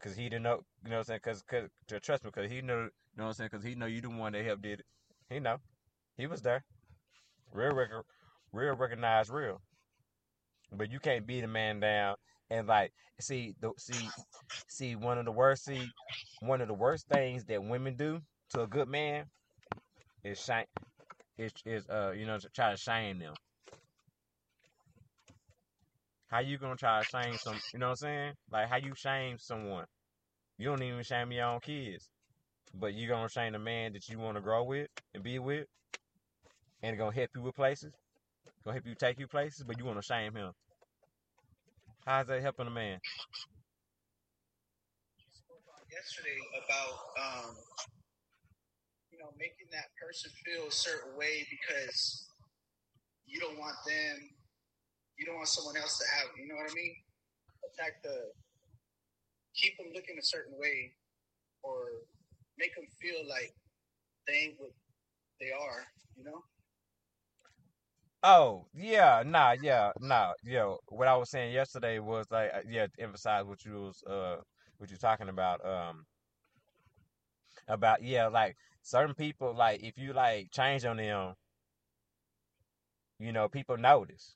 Cause 0.02 0.16
he 0.16 0.24
didn't 0.24 0.42
know, 0.42 0.60
you 0.84 0.90
know 0.90 0.96
what 0.96 0.98
I'm 0.98 1.04
saying, 1.04 1.20
cause, 1.24 1.42
cause, 1.48 1.68
trust 2.02 2.24
me, 2.24 2.30
cause 2.32 2.50
he 2.50 2.60
know, 2.60 2.74
you 2.74 2.90
know 3.16 3.24
what 3.24 3.26
I'm 3.28 3.32
saying, 3.34 3.50
cause 3.50 3.62
he 3.62 3.74
know 3.74 3.86
you 3.86 4.00
the 4.00 4.10
one 4.10 4.32
that 4.32 4.44
helped 4.44 4.62
did 4.62 4.80
it. 4.80 4.86
He 5.30 5.38
know, 5.40 5.56
he 6.18 6.26
was 6.26 6.42
there. 6.42 6.64
Real, 7.52 7.74
rec- 7.74 7.90
real 8.52 8.74
recognize 8.74 9.30
real. 9.30 9.60
But 10.72 10.90
you 10.90 10.98
can't 10.98 11.26
beat 11.26 11.44
a 11.44 11.48
man 11.48 11.80
down 11.80 12.16
and 12.52 12.68
like 12.68 12.92
see 13.20 13.54
the 13.60 13.72
see 13.78 14.12
see 14.68 14.94
one 14.94 15.18
of 15.18 15.24
the 15.24 15.32
worst 15.32 15.64
see 15.64 15.88
one 16.40 16.60
of 16.60 16.68
the 16.68 16.74
worst 16.74 17.08
things 17.08 17.44
that 17.46 17.64
women 17.64 17.96
do 17.96 18.20
to 18.50 18.62
a 18.62 18.66
good 18.66 18.88
man 18.88 19.24
is 20.24 20.40
shame 20.40 20.66
is 21.38 21.52
is 21.64 21.88
uh 21.88 22.12
you 22.16 22.26
know 22.26 22.38
to 22.38 22.48
try 22.54 22.70
to 22.70 22.76
shame 22.76 23.18
them. 23.18 23.34
How 26.28 26.40
you 26.40 26.58
gonna 26.58 26.76
try 26.76 27.02
to 27.02 27.08
shame 27.08 27.38
some 27.38 27.60
you 27.72 27.78
know 27.78 27.86
what 27.86 27.90
I'm 27.92 27.96
saying? 27.96 28.32
Like 28.50 28.68
how 28.68 28.76
you 28.76 28.94
shame 28.94 29.38
someone. 29.38 29.86
You 30.58 30.66
don't 30.68 30.82
even 30.82 31.02
shame 31.02 31.32
your 31.32 31.46
own 31.46 31.60
kids. 31.60 32.08
But 32.74 32.94
you 32.94 33.08
gonna 33.08 33.28
shame 33.28 33.52
the 33.52 33.58
man 33.58 33.94
that 33.94 34.08
you 34.08 34.18
wanna 34.18 34.40
grow 34.40 34.64
with 34.64 34.88
and 35.14 35.22
be 35.22 35.38
with 35.38 35.66
and 36.82 36.98
gonna 36.98 37.14
help 37.14 37.30
you 37.34 37.42
with 37.42 37.54
places, 37.54 37.92
gonna 38.64 38.74
help 38.74 38.86
you 38.86 38.94
take 38.94 39.18
you 39.18 39.28
places, 39.28 39.64
but 39.64 39.78
you 39.78 39.84
wanna 39.84 40.02
shame 40.02 40.34
him. 40.34 40.52
How's 42.06 42.26
that 42.26 42.42
helping 42.42 42.66
a 42.66 42.70
man? 42.70 42.98
yesterday 45.92 46.40
about 46.56 46.96
um, 47.20 47.54
you 49.12 49.18
know 49.20 49.30
making 49.38 49.68
that 49.70 49.92
person 50.00 50.32
feel 50.42 50.66
a 50.66 50.72
certain 50.72 51.14
way 51.14 51.46
because 51.46 52.26
you 53.26 53.38
don't 53.38 53.58
want 53.60 53.76
them, 53.86 54.18
you 55.16 55.24
don't 55.24 55.36
want 55.36 55.48
someone 55.48 55.76
else 55.76 55.98
to 55.98 56.06
have. 56.16 56.32
You 56.34 56.48
know 56.48 56.56
what 56.56 56.66
I 56.70 56.74
mean? 56.74 56.96
Attack 57.70 58.02
the, 58.02 58.34
keep 59.54 59.76
them 59.78 59.94
looking 59.94 60.18
a 60.18 60.24
certain 60.24 60.58
way, 60.58 60.90
or 61.62 62.02
make 62.58 62.74
them 62.74 62.88
feel 63.00 63.22
like 63.28 63.54
they 64.26 64.50
ain't 64.50 64.56
what 64.58 64.72
they 65.38 65.52
are. 65.52 65.86
You 66.16 66.24
know? 66.24 66.42
Oh 68.24 68.66
yeah, 68.74 69.22
nah, 69.26 69.52
yeah, 69.52 69.92
nah, 70.00 70.32
yeah. 70.44 70.74
What 70.88 71.08
I 71.08 71.16
was 71.16 71.30
saying 71.30 71.52
yesterday 71.52 71.98
was 71.98 72.26
like, 72.30 72.50
uh, 72.54 72.60
yeah, 72.68 72.86
to 72.86 73.00
emphasize 73.02 73.44
what 73.44 73.64
you 73.64 73.72
was 73.82 74.02
uh 74.04 74.36
what 74.78 74.90
you're 74.90 74.98
talking 74.98 75.28
about. 75.28 75.64
Um, 75.64 76.06
about 77.68 78.02
yeah, 78.02 78.28
like 78.28 78.56
certain 78.82 79.14
people, 79.14 79.54
like 79.54 79.82
if 79.82 79.98
you 79.98 80.12
like 80.12 80.50
change 80.52 80.84
on 80.84 80.96
them, 80.96 81.34
you 83.18 83.32
know, 83.32 83.48
people 83.48 83.76
notice, 83.76 84.34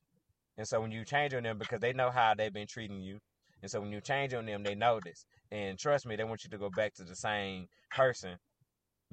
and 0.58 0.66
so 0.68 0.80
when 0.80 0.92
you 0.92 1.04
change 1.04 1.34
on 1.34 1.42
them 1.44 1.58
because 1.58 1.80
they 1.80 1.92
know 1.92 2.10
how 2.10 2.34
they've 2.34 2.52
been 2.52 2.66
treating 2.66 3.00
you, 3.00 3.20
and 3.62 3.70
so 3.70 3.80
when 3.80 3.92
you 3.92 4.00
change 4.00 4.34
on 4.34 4.46
them, 4.46 4.62
they 4.62 4.74
notice, 4.74 5.26
and 5.52 5.78
trust 5.78 6.06
me, 6.06 6.16
they 6.16 6.24
want 6.24 6.44
you 6.44 6.50
to 6.50 6.58
go 6.58 6.70
back 6.70 6.94
to 6.94 7.04
the 7.04 7.16
same 7.16 7.68
person 7.94 8.38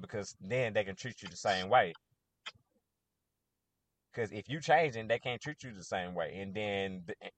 because 0.00 0.36
then 0.40 0.72
they 0.74 0.84
can 0.84 0.96
treat 0.96 1.22
you 1.22 1.28
the 1.28 1.36
same 1.36 1.68
way. 1.70 1.94
Because 4.14 4.30
if 4.30 4.48
you 4.48 4.60
change, 4.60 4.94
changing, 4.94 5.08
they 5.08 5.18
can't 5.18 5.40
treat 5.40 5.62
you 5.64 5.72
the 5.74 5.82
same 5.82 6.14
way, 6.14 6.38
and 6.40 6.54
then 6.54 7.02
the, 7.06 7.14
eh, 7.22 7.30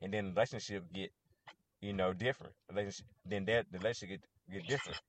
and 0.00 0.12
then 0.12 0.26
the 0.26 0.30
relationship 0.30 0.84
get 0.92 1.10
you 1.80 1.92
know 1.92 2.14
different. 2.14 2.54
Then 3.26 3.44
that 3.44 3.66
the 3.70 3.78
relationship 3.78 4.20
get 4.48 4.60
get 4.60 4.68
different. 4.68 5.00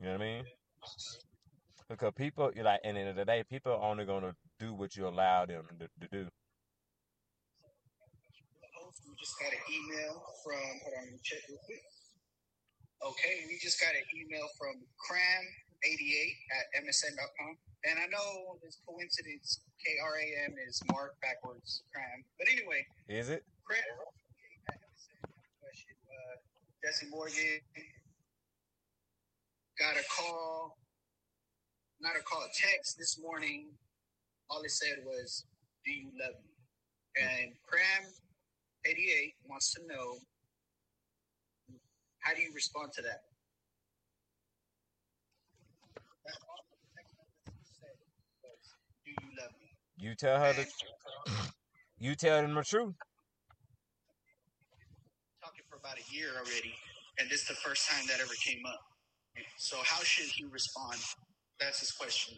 You 0.00 0.06
know 0.06 0.12
what 0.12 0.22
I 0.22 0.24
mean? 0.24 0.44
Because 1.88 2.12
people, 2.14 2.52
you 2.54 2.62
like, 2.62 2.80
and 2.84 2.96
the 2.96 3.00
end 3.00 3.08
of 3.10 3.16
the 3.16 3.24
day, 3.24 3.42
people 3.50 3.72
are 3.72 3.82
only 3.90 4.04
gonna 4.04 4.36
do 4.60 4.74
what 4.74 4.94
you 4.94 5.08
allow 5.08 5.44
them 5.46 5.64
to, 5.80 5.88
to 5.88 6.08
do. 6.12 6.28
We 9.08 9.14
just 9.18 9.34
got 9.40 9.50
an 9.50 9.58
email 9.66 10.22
from, 10.44 10.62
hold 10.84 10.94
on, 11.02 11.18
check 11.24 11.38
real 11.48 11.58
quick. 11.64 11.82
Okay, 13.02 13.44
we 13.48 13.58
just 13.58 13.80
got 13.80 13.90
an 13.90 14.06
email 14.14 14.46
from 14.58 14.74
Kram88 15.84 16.34
at 16.58 16.84
MSN.com. 16.84 17.56
And 17.84 17.98
I 17.98 18.06
know 18.10 18.58
this 18.62 18.78
coincidence, 18.86 19.60
K 19.84 19.92
R 20.02 20.18
A 20.18 20.50
M 20.50 20.54
is 20.68 20.82
Mark 20.90 21.14
backwards 21.22 21.82
Kram. 21.94 22.24
But 22.38 22.48
anyway, 22.50 22.84
Is 23.08 23.28
it? 23.28 23.44
Kram 23.68 23.78
at 24.68 24.74
MSN 24.74 25.30
question. 25.62 25.94
Uh, 26.10 26.36
Jesse 26.84 27.06
Morgan 27.10 27.60
got 29.78 29.94
a 29.96 30.04
call, 30.10 30.76
not 32.00 32.16
a 32.18 32.22
call, 32.22 32.42
a 32.42 32.50
text 32.54 32.98
this 32.98 33.18
morning. 33.20 33.68
All 34.50 34.62
it 34.62 34.70
said 34.70 35.04
was, 35.04 35.44
Do 35.84 35.92
you 35.92 36.10
love 36.18 36.34
me? 36.42 36.54
And 37.22 37.52
Kram 37.62 38.10
88 38.86 39.34
wants 39.48 39.72
to 39.74 39.80
know 39.86 40.18
how 42.20 42.34
do 42.34 42.42
you 42.42 42.50
respond 42.54 42.92
to 42.94 43.02
that? 43.02 43.22
That's 46.26 46.42
all 46.44 46.60
the 46.70 46.76
text 46.96 47.14
message 47.16 47.60
said 47.80 47.96
was, 48.42 48.74
Do 49.04 49.07
you 49.22 49.28
love 49.40 49.52
me? 49.60 49.68
You 50.08 50.14
tell 50.14 50.38
her 50.40 50.52
the, 50.52 50.66
And 51.26 51.48
you 51.98 52.14
tell 52.14 52.40
them 52.42 52.54
the 52.54 52.62
truth. 52.64 52.94
talking 55.42 55.64
for 55.70 55.76
about 55.76 55.96
a 55.98 56.14
year 56.14 56.30
already, 56.36 56.74
and 57.18 57.28
this 57.30 57.42
is 57.42 57.48
the 57.48 57.54
first 57.54 57.88
time 57.88 58.06
that 58.08 58.20
ever 58.20 58.34
came 58.44 58.62
up. 58.66 58.80
So 59.58 59.76
how 59.84 60.02
should 60.02 60.26
he 60.36 60.44
respond? 60.44 60.98
That's 61.60 61.80
his 61.80 61.92
question. 61.92 62.36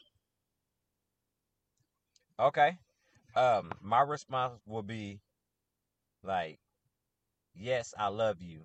Okay. 2.39 2.79
Um, 3.37 3.71
my 3.83 4.01
response 4.01 4.61
will 4.67 4.83
be 4.83 5.21
like, 6.23 6.59
yes, 7.55 7.95
I 7.99 8.09
love 8.09 8.41
you, 8.41 8.63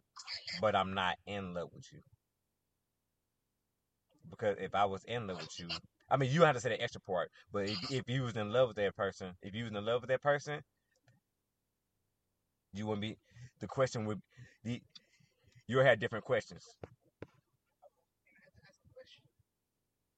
but 0.61 0.75
I'm 0.75 0.93
not 0.93 1.15
in 1.25 1.53
love 1.53 1.69
with 1.73 1.85
you. 1.91 1.99
Because 4.29 4.57
if 4.59 4.75
I 4.75 4.85
was 4.85 5.03
in 5.05 5.27
love 5.27 5.41
with 5.41 5.59
you, 5.59 5.67
I 6.09 6.17
mean, 6.17 6.31
you 6.31 6.39
don't 6.39 6.47
have 6.47 6.55
to 6.55 6.61
say 6.61 6.69
the 6.69 6.81
extra 6.81 7.01
part, 7.01 7.31
but 7.51 7.69
if, 7.69 7.77
if 7.91 8.03
you 8.07 8.23
was 8.23 8.35
in 8.35 8.51
love 8.51 8.69
with 8.69 8.77
that 8.77 8.95
person, 8.95 9.31
if 9.41 9.55
you 9.55 9.65
was 9.65 9.73
in 9.73 9.85
love 9.85 10.01
with 10.01 10.09
that 10.09 10.21
person, 10.21 10.61
you 12.73 12.85
wouldn't 12.85 13.01
be. 13.01 13.17
The 13.61 13.67
question 13.67 14.05
would 14.05 14.21
the 14.63 14.81
you 15.67 15.77
would 15.77 15.85
have 15.85 15.99
different 15.99 16.25
questions. 16.25 16.63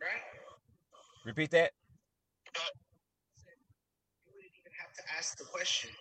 Right? 0.01 0.21
Repeat 1.25 1.51
that. 1.51 1.71
You 4.25 4.33
wouldn't 4.33 4.51
even 4.59 4.71
have 4.81 4.93
to 4.95 5.03
ask 5.17 5.37
the 5.37 5.45
question. 5.45 5.91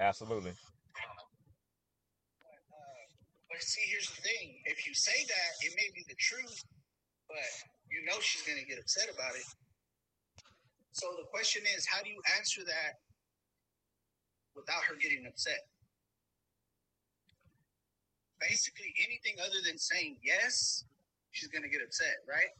Absolutely. 0.00 0.50
Uh, 0.50 0.54
but 3.50 3.62
see, 3.62 3.82
here's 3.90 4.10
the 4.10 4.22
thing. 4.22 4.60
If 4.66 4.86
you 4.86 4.94
say 4.94 5.24
that, 5.26 5.66
it 5.66 5.72
may 5.76 5.90
be 5.94 6.04
the 6.08 6.14
truth, 6.18 6.62
but 7.28 7.36
you 7.90 8.04
know 8.04 8.18
she's 8.20 8.42
going 8.42 8.58
to 8.58 8.66
get 8.66 8.78
upset 8.78 9.08
about 9.12 9.34
it. 9.34 9.46
So 10.92 11.06
the 11.16 11.26
question 11.30 11.62
is, 11.76 11.86
how 11.86 12.02
do 12.02 12.10
you 12.10 12.20
answer 12.38 12.62
that 12.64 12.98
without 14.56 14.82
her 14.84 14.94
getting 14.96 15.26
upset? 15.26 15.60
Basically, 18.40 18.94
anything 19.06 19.40
other 19.40 19.58
than 19.66 19.78
saying 19.78 20.16
yes, 20.22 20.84
she's 21.32 21.48
going 21.48 21.62
to 21.62 21.68
get 21.68 21.80
upset, 21.84 22.16
right? 22.28 22.50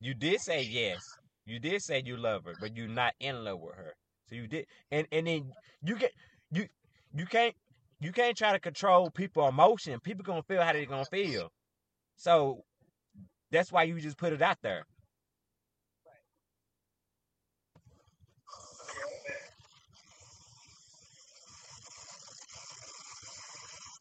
You 0.00 0.14
did 0.14 0.40
say 0.40 0.62
yes. 0.62 1.04
You 1.46 1.58
did 1.58 1.82
say 1.82 2.02
you 2.04 2.16
love 2.16 2.44
her, 2.44 2.54
but 2.60 2.76
you're 2.76 2.88
not 2.88 3.14
in 3.20 3.44
love 3.44 3.60
with 3.60 3.74
her. 3.76 3.94
So 4.28 4.34
you 4.36 4.46
did, 4.46 4.66
and 4.90 5.06
and 5.12 5.26
then 5.26 5.52
you 5.82 5.96
get 5.96 6.12
you 6.50 6.66
you 7.14 7.26
can't 7.26 7.54
you 8.00 8.12
can't 8.12 8.36
try 8.36 8.52
to 8.52 8.58
control 8.58 9.10
people 9.10 9.46
emotion. 9.46 10.00
People 10.00 10.24
gonna 10.24 10.42
feel 10.42 10.62
how 10.62 10.72
they're 10.72 10.86
gonna 10.86 11.04
feel. 11.04 11.52
So 12.16 12.64
that's 13.54 13.72
why 13.72 13.84
you 13.84 14.00
just 14.00 14.18
put 14.18 14.32
it 14.32 14.42
out 14.42 14.58
there. 14.62 14.84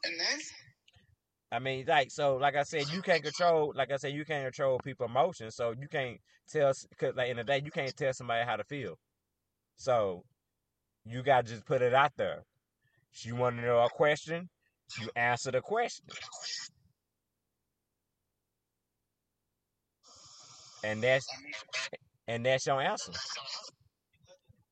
And 0.06 0.20
then, 0.20 0.40
I 1.52 1.60
mean, 1.60 1.86
like 1.88 2.12
so, 2.12 2.36
like 2.36 2.56
I 2.56 2.64
said, 2.64 2.90
you 2.92 3.02
can't 3.02 3.24
control. 3.24 3.74
Like 3.76 3.92
I 3.92 3.98
said, 3.98 4.14
you 4.14 4.26
can't 4.26 4.46
control 4.46 4.80
people's 4.84 5.10
emotions. 5.10 5.56
So 5.56 5.74
you 5.80 5.88
can't 5.88 6.18
tell. 6.50 6.74
Cause 7.00 7.14
like 7.16 7.30
in 7.30 7.38
the 7.38 7.44
day, 7.44 7.62
you 7.64 7.72
can't 7.72 7.96
tell 7.96 8.14
somebody 8.14 8.46
how 8.46 8.58
to 8.58 8.64
feel. 8.66 8.98
So 9.78 10.24
you 11.06 11.24
gotta 11.24 11.48
just 11.48 11.66
put 11.66 11.82
it 11.82 11.94
out 11.94 12.12
there. 12.18 12.44
She 13.12 13.32
want 13.32 13.58
to 13.58 13.62
know 13.62 13.80
a 13.80 13.90
question, 13.90 14.50
you 15.00 15.10
answer 15.16 15.52
the 15.52 15.62
question, 15.62 16.06
and 20.84 21.02
that's 21.04 21.28
and 22.28 22.46
that's 22.46 22.66
your 22.66 22.82
answer. 22.82 23.12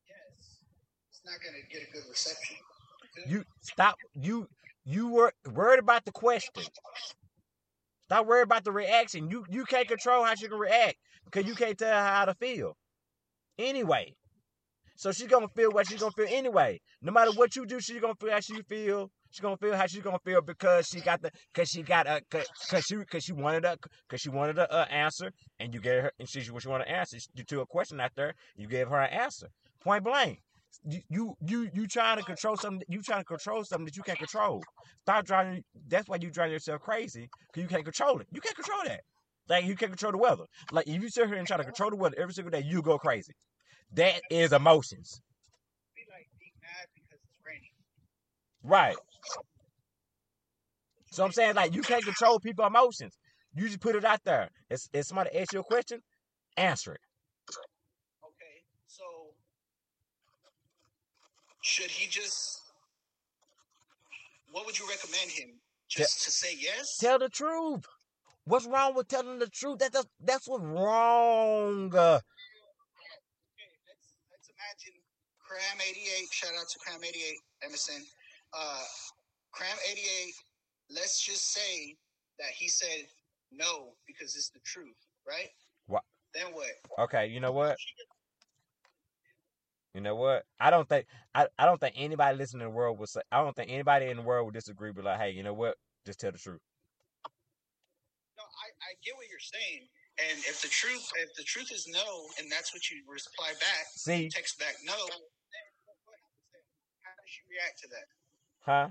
yes, 0.06 0.60
it's 1.10 1.22
not 1.24 1.34
to 1.40 1.68
get 1.72 1.88
a 1.88 1.92
good 1.92 2.08
reception. 2.10 2.56
You 3.28 3.44
stop. 3.60 3.96
You 4.14 4.48
you 4.84 5.08
were 5.08 5.32
worried 5.52 5.80
about 5.80 6.04
the 6.04 6.12
question. 6.12 6.64
Stop 8.04 8.26
worried 8.26 8.42
about 8.42 8.64
the 8.64 8.72
reaction. 8.72 9.30
You 9.30 9.44
you 9.48 9.64
can't 9.64 9.88
control 9.88 10.24
how 10.24 10.34
she 10.34 10.48
can 10.48 10.58
react 10.58 10.96
because 11.24 11.46
you 11.46 11.54
can't 11.54 11.78
tell 11.78 11.92
her 11.92 12.08
how 12.08 12.24
to 12.26 12.34
feel. 12.34 12.76
Anyway, 13.58 14.14
so 14.96 15.12
she's 15.12 15.28
gonna 15.28 15.48
feel 15.48 15.70
what 15.72 15.86
she's 15.88 16.00
gonna 16.00 16.12
feel 16.12 16.28
anyway. 16.30 16.80
No 17.02 17.12
matter 17.12 17.32
what 17.32 17.56
you 17.56 17.66
do, 17.66 17.80
she's 17.80 18.00
gonna 18.00 18.14
feel 18.16 18.30
how 18.32 18.40
she 18.40 18.62
feel. 18.62 19.10
She's 19.32 19.40
gonna 19.40 19.56
feel 19.56 19.74
how 19.76 19.86
she's 19.86 20.02
gonna 20.02 20.18
feel 20.24 20.42
because 20.42 20.86
she 20.88 21.00
got 21.00 21.22
the 21.22 21.30
because 21.52 21.68
she 21.70 21.82
got 21.82 22.06
a 22.06 22.22
because 22.30 22.84
she 22.84 22.96
because 22.96 23.24
she 23.24 23.32
wanted 23.32 23.64
a 23.64 23.78
because 24.08 24.20
she 24.20 24.28
wanted 24.30 24.58
a, 24.58 24.72
uh 24.72 24.84
answer 24.90 25.32
and 25.58 25.74
you 25.74 25.80
gave 25.80 26.02
her 26.04 26.12
and 26.18 26.28
she 26.28 26.42
what 26.50 26.62
she 26.62 26.68
wanted 26.68 26.84
to 26.84 26.90
answer. 26.90 27.18
You 27.34 27.44
threw 27.44 27.60
a 27.62 27.66
question 27.66 28.00
out 28.00 28.12
there. 28.14 28.34
You 28.56 28.68
gave 28.68 28.88
her 28.88 29.00
an 29.00 29.10
answer. 29.10 29.48
Point 29.82 30.04
blank. 30.04 30.40
You 30.84 31.00
you 31.08 31.34
you, 31.46 31.70
you 31.74 31.86
trying 31.86 32.18
to 32.18 32.24
control 32.24 32.56
something. 32.56 32.82
You 32.88 33.02
trying 33.02 33.20
to 33.20 33.24
control 33.24 33.64
something 33.64 33.86
that 33.86 33.96
you 33.96 34.02
can't 34.02 34.18
control. 34.18 34.62
Stop 35.02 35.24
driving. 35.24 35.64
That's 35.88 36.08
why 36.08 36.18
you 36.20 36.30
drive 36.30 36.50
yourself 36.52 36.82
crazy 36.82 37.28
because 37.52 37.62
you 37.62 37.68
can't 37.68 37.84
control 37.84 38.20
it. 38.20 38.28
You 38.32 38.40
can't 38.40 38.56
control 38.56 38.80
that. 38.86 39.00
Like 39.48 39.64
you 39.64 39.76
can't 39.76 39.92
control 39.92 40.12
the 40.12 40.18
weather. 40.18 40.44
Like 40.70 40.86
if 40.88 41.02
you 41.02 41.08
sit 41.10 41.26
here 41.26 41.36
and 41.36 41.46
try 41.46 41.56
to 41.56 41.64
control 41.64 41.90
the 41.90 41.96
weather 41.96 42.16
every 42.18 42.34
single 42.34 42.50
day, 42.50 42.62
you 42.66 42.82
go 42.82 42.98
crazy. 42.98 43.32
That 43.94 44.20
is 44.30 44.52
emotions. 44.52 45.20
Be 45.96 46.02
like 46.10 46.28
being 46.38 46.52
mad 46.60 46.88
because 46.94 47.20
it's 47.24 47.40
raining. 47.46 47.72
Right. 48.62 48.96
So 51.12 51.22
I'm 51.24 51.32
saying 51.32 51.54
like 51.56 51.74
you 51.74 51.82
can't 51.82 52.02
control 52.02 52.40
people's 52.40 52.68
emotions. 52.68 53.18
You 53.54 53.66
just 53.66 53.80
put 53.80 53.96
it 53.96 54.04
out 54.04 54.24
there. 54.24 54.48
If, 54.70 54.88
if 54.94 55.04
somebody 55.04 55.38
asks 55.38 55.52
you 55.52 55.60
a 55.60 55.64
question, 55.64 56.00
answer 56.56 56.94
it. 56.94 57.00
Okay, 58.24 58.64
so 58.86 59.04
should 61.60 61.90
he 61.90 62.08
just? 62.08 62.60
What 64.52 64.64
would 64.64 64.78
you 64.78 64.88
recommend 64.88 65.30
him? 65.30 65.60
Just 65.86 66.24
to 66.24 66.30
say 66.30 66.56
yes? 66.58 66.96
Tell 66.98 67.18
the 67.18 67.28
truth. 67.28 67.84
What's 68.44 68.66
wrong 68.66 68.94
with 68.94 69.08
telling 69.08 69.38
the 69.38 69.48
truth? 69.48 69.80
That, 69.80 69.92
that's 69.92 70.06
that's 70.24 70.48
what's 70.48 70.64
wrong. 70.64 71.94
Uh, 71.94 72.20
Okay, 73.52 73.68
let's 73.86 74.16
let's 74.32 74.48
imagine 74.48 74.96
Kram 75.44 75.78
eighty 75.90 76.08
eight. 76.18 76.32
Shout 76.32 76.52
out 76.58 76.66
to 76.72 76.78
Kram 76.80 77.06
eighty 77.06 77.20
eight, 77.20 77.38
Emerson. 77.62 78.02
Uh, 78.54 78.80
Kram 79.54 79.76
eighty 79.90 80.00
eight. 80.22 80.34
Let's 80.94 81.20
just 81.24 81.52
say 81.52 81.96
that 82.38 82.48
he 82.54 82.68
said 82.68 83.06
no 83.50 83.94
because 84.06 84.36
it's 84.36 84.50
the 84.50 84.60
truth, 84.64 84.96
right? 85.26 85.48
What? 85.86 86.02
Then 86.34 86.46
what? 86.52 86.70
okay, 86.98 87.26
you 87.26 87.40
know 87.40 87.52
what? 87.52 87.76
You 89.94 90.00
know 90.00 90.16
what? 90.16 90.44
I 90.58 90.70
don't 90.70 90.88
think 90.88 91.06
I, 91.34 91.48
I 91.58 91.66
don't 91.66 91.78
think 91.78 91.94
anybody 91.98 92.36
listening 92.36 92.62
in 92.62 92.68
the 92.68 92.74
world 92.74 92.98
would 92.98 93.08
say 93.08 93.20
I 93.30 93.44
don't 93.44 93.54
think 93.54 93.70
anybody 93.70 94.06
in 94.06 94.16
the 94.16 94.22
world 94.22 94.46
would 94.46 94.54
disagree 94.54 94.90
but 94.92 95.04
like, 95.04 95.20
hey, 95.20 95.30
you 95.30 95.42
know 95.42 95.52
what? 95.52 95.76
Just 96.06 96.20
tell 96.20 96.32
the 96.32 96.38
truth. 96.38 96.60
No, 98.36 98.42
I, 98.42 98.68
I 98.88 98.90
get 99.04 99.14
what 99.16 99.28
you're 99.28 99.38
saying. 99.38 99.84
And 100.20 100.38
if 100.48 100.60
the 100.64 100.68
truth 100.68 101.04
if 101.20 101.28
the 101.36 101.44
truth 101.44 101.68
is 101.72 101.86
no, 101.88 102.28
and 102.40 102.50
that's 102.50 102.72
what 102.72 102.88
you 102.88 103.04
reply 103.04 103.52
back, 103.60 103.84
See, 103.92 104.28
text 104.32 104.58
back 104.58 104.76
no, 104.84 104.96
then 104.96 105.66
what 106.08 106.16
happens 106.16 106.48
then? 106.52 106.64
How 107.04 107.12
does 107.12 107.28
she 107.28 107.44
react 107.52 107.76
to 107.84 107.88
that? 107.92 108.06
huh? 108.64 108.88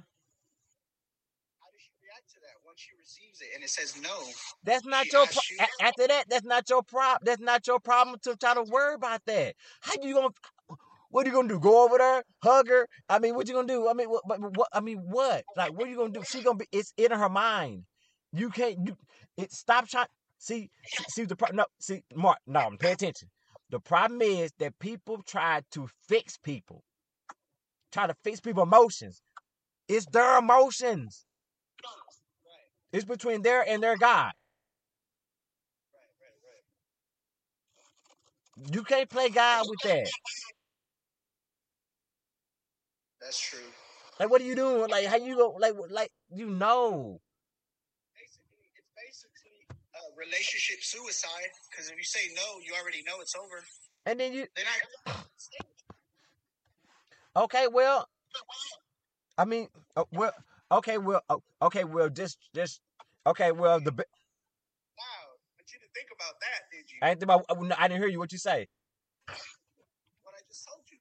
How 1.61 1.69
does 1.73 1.81
she 1.81 1.93
react 1.97 2.29
to 2.37 2.39
that 2.45 2.61
once 2.61 2.77
she 2.77 2.93
receives 3.12 3.41
it 3.41 3.50
and 3.56 3.63
it 3.63 3.69
says 3.69 3.95
no? 4.02 4.24
That's 4.63 4.86
not 4.86 5.12
your 5.12 5.26
pro- 5.26 5.65
after 5.82 6.08
that. 6.08 6.26
That's 6.30 6.45
not 6.45 6.69
your 6.69 6.84
prop. 6.84 7.24
That's 7.24 7.41
not 7.41 7.65
your 7.67 7.80
problem 7.80 8.17
to 8.24 8.36
try 8.36 8.54
to 8.54 8.63
worry 8.63 8.95
about 8.95 9.21
that. 9.26 9.56
How 9.82 9.93
you 10.02 10.15
gonna? 10.15 10.30
What 11.10 11.26
are 11.26 11.30
you 11.30 11.36
gonna 11.36 11.50
do? 11.50 11.60
Go 11.60 11.84
over 11.84 11.97
there, 11.97 12.24
hug 12.41 12.69
her? 12.69 12.88
I 13.10 13.19
mean, 13.19 13.36
what 13.36 13.47
you 13.47 13.54
gonna 13.54 13.67
do? 13.67 13.89
I 13.89 13.93
mean, 13.93 14.10
what? 14.10 14.24
what, 14.26 14.39
what 14.58 14.67
I 14.74 14.80
mean, 14.80 14.97
what? 15.10 15.43
Like, 15.58 15.74
what 15.74 15.88
are 15.88 15.89
you 15.89 15.97
gonna 15.97 16.13
do? 16.13 16.24
She 16.26 16.41
gonna 16.41 16.58
be? 16.58 16.67
It's 16.71 16.93
in 16.97 17.12
her 17.12 17.30
mind. 17.30 17.84
You 18.32 18.50
can't. 18.50 18.78
You 18.86 18.95
it. 19.38 19.52
Stop 19.52 19.88
trying. 19.88 20.08
See, 20.38 20.69
see 21.10 21.26
the 21.26 21.36
problem. 21.36 21.58
No, 21.58 21.65
see, 21.80 22.04
Mark. 22.15 22.38
No, 22.47 22.69
pay 22.80 22.93
attention. 22.93 23.30
The 23.69 23.80
problem 23.80 24.21
is 24.21 24.52
that 24.60 24.78
people 24.80 25.21
try 25.26 25.62
to 25.71 25.88
fix 26.08 26.38
people. 26.38 26.84
Try 27.91 28.08
to 28.08 28.15
fix 28.24 28.39
people's 28.39 28.67
emotions. 28.67 29.21
It's 29.88 30.06
their 30.08 30.38
emotions. 30.38 31.26
It's 32.93 33.06
between 33.06 33.41
there 33.41 33.63
and 33.67 33.82
their 33.82 33.97
God. 33.97 34.32
You 38.71 38.84
can't 38.84 39.10
play 39.10 39.30
God 39.30 39.65
with 39.69 39.80
that. 39.84 40.08
That's 43.21 43.39
true. 43.39 43.60
Like, 44.19 44.30
what 44.30 44.41
are 44.41 44.45
you 44.45 44.56
doing? 44.56 44.89
Like, 44.89 45.06
how 45.06 45.15
you 45.15 45.36
go? 45.36 45.56
Like, 45.60 45.73
like 45.89 46.12
you 46.34 46.47
know? 46.47 47.19
Basically, 48.13 48.69
it's 48.75 48.91
basically 48.95 49.80
uh, 49.95 50.12
relationship 50.17 50.84
suicide. 50.84 51.49
Because 51.69 51.89
if 51.89 51.97
you 51.97 52.04
say 52.04 52.30
no, 52.36 52.60
you 52.65 52.73
already 52.80 53.04
know 53.04 53.21
it's 53.21 53.36
over. 53.36 53.63
And 54.06 54.19
then 54.19 54.34
you, 54.34 54.47
Then 54.56 54.65
I 55.08 55.13
okay, 57.43 57.67
well, 57.67 58.08
I 59.38 59.45
mean, 59.45 59.67
uh, 59.95 60.04
well, 60.12 60.34
okay, 60.71 60.97
well, 60.97 61.21
uh, 61.29 61.38
okay, 61.62 61.84
well, 61.84 62.10
just, 62.10 62.38
just, 62.55 62.81
okay, 63.27 63.51
well, 63.51 63.79
the, 63.79 63.91
wow, 63.91 64.03
but 65.57 65.65
you 65.71 65.79
didn't 65.79 65.93
think 65.93 66.10
about 66.15 66.39
that, 66.39 66.71
did 66.71 66.89
you? 66.91 66.99
I 67.01 67.10
didn't, 67.10 67.19
think 67.19 67.31
about, 67.31 67.45
uh, 67.49 67.62
no, 67.62 67.75
I 67.77 67.88
didn't 67.88 68.01
hear 68.01 68.10
you. 68.10 68.19
What 68.19 68.31
you 68.31 68.38
say? 68.38 68.67
what 70.23 70.34
I 70.36 70.41
just 70.47 70.67
told 70.67 70.84
you. 70.91 70.97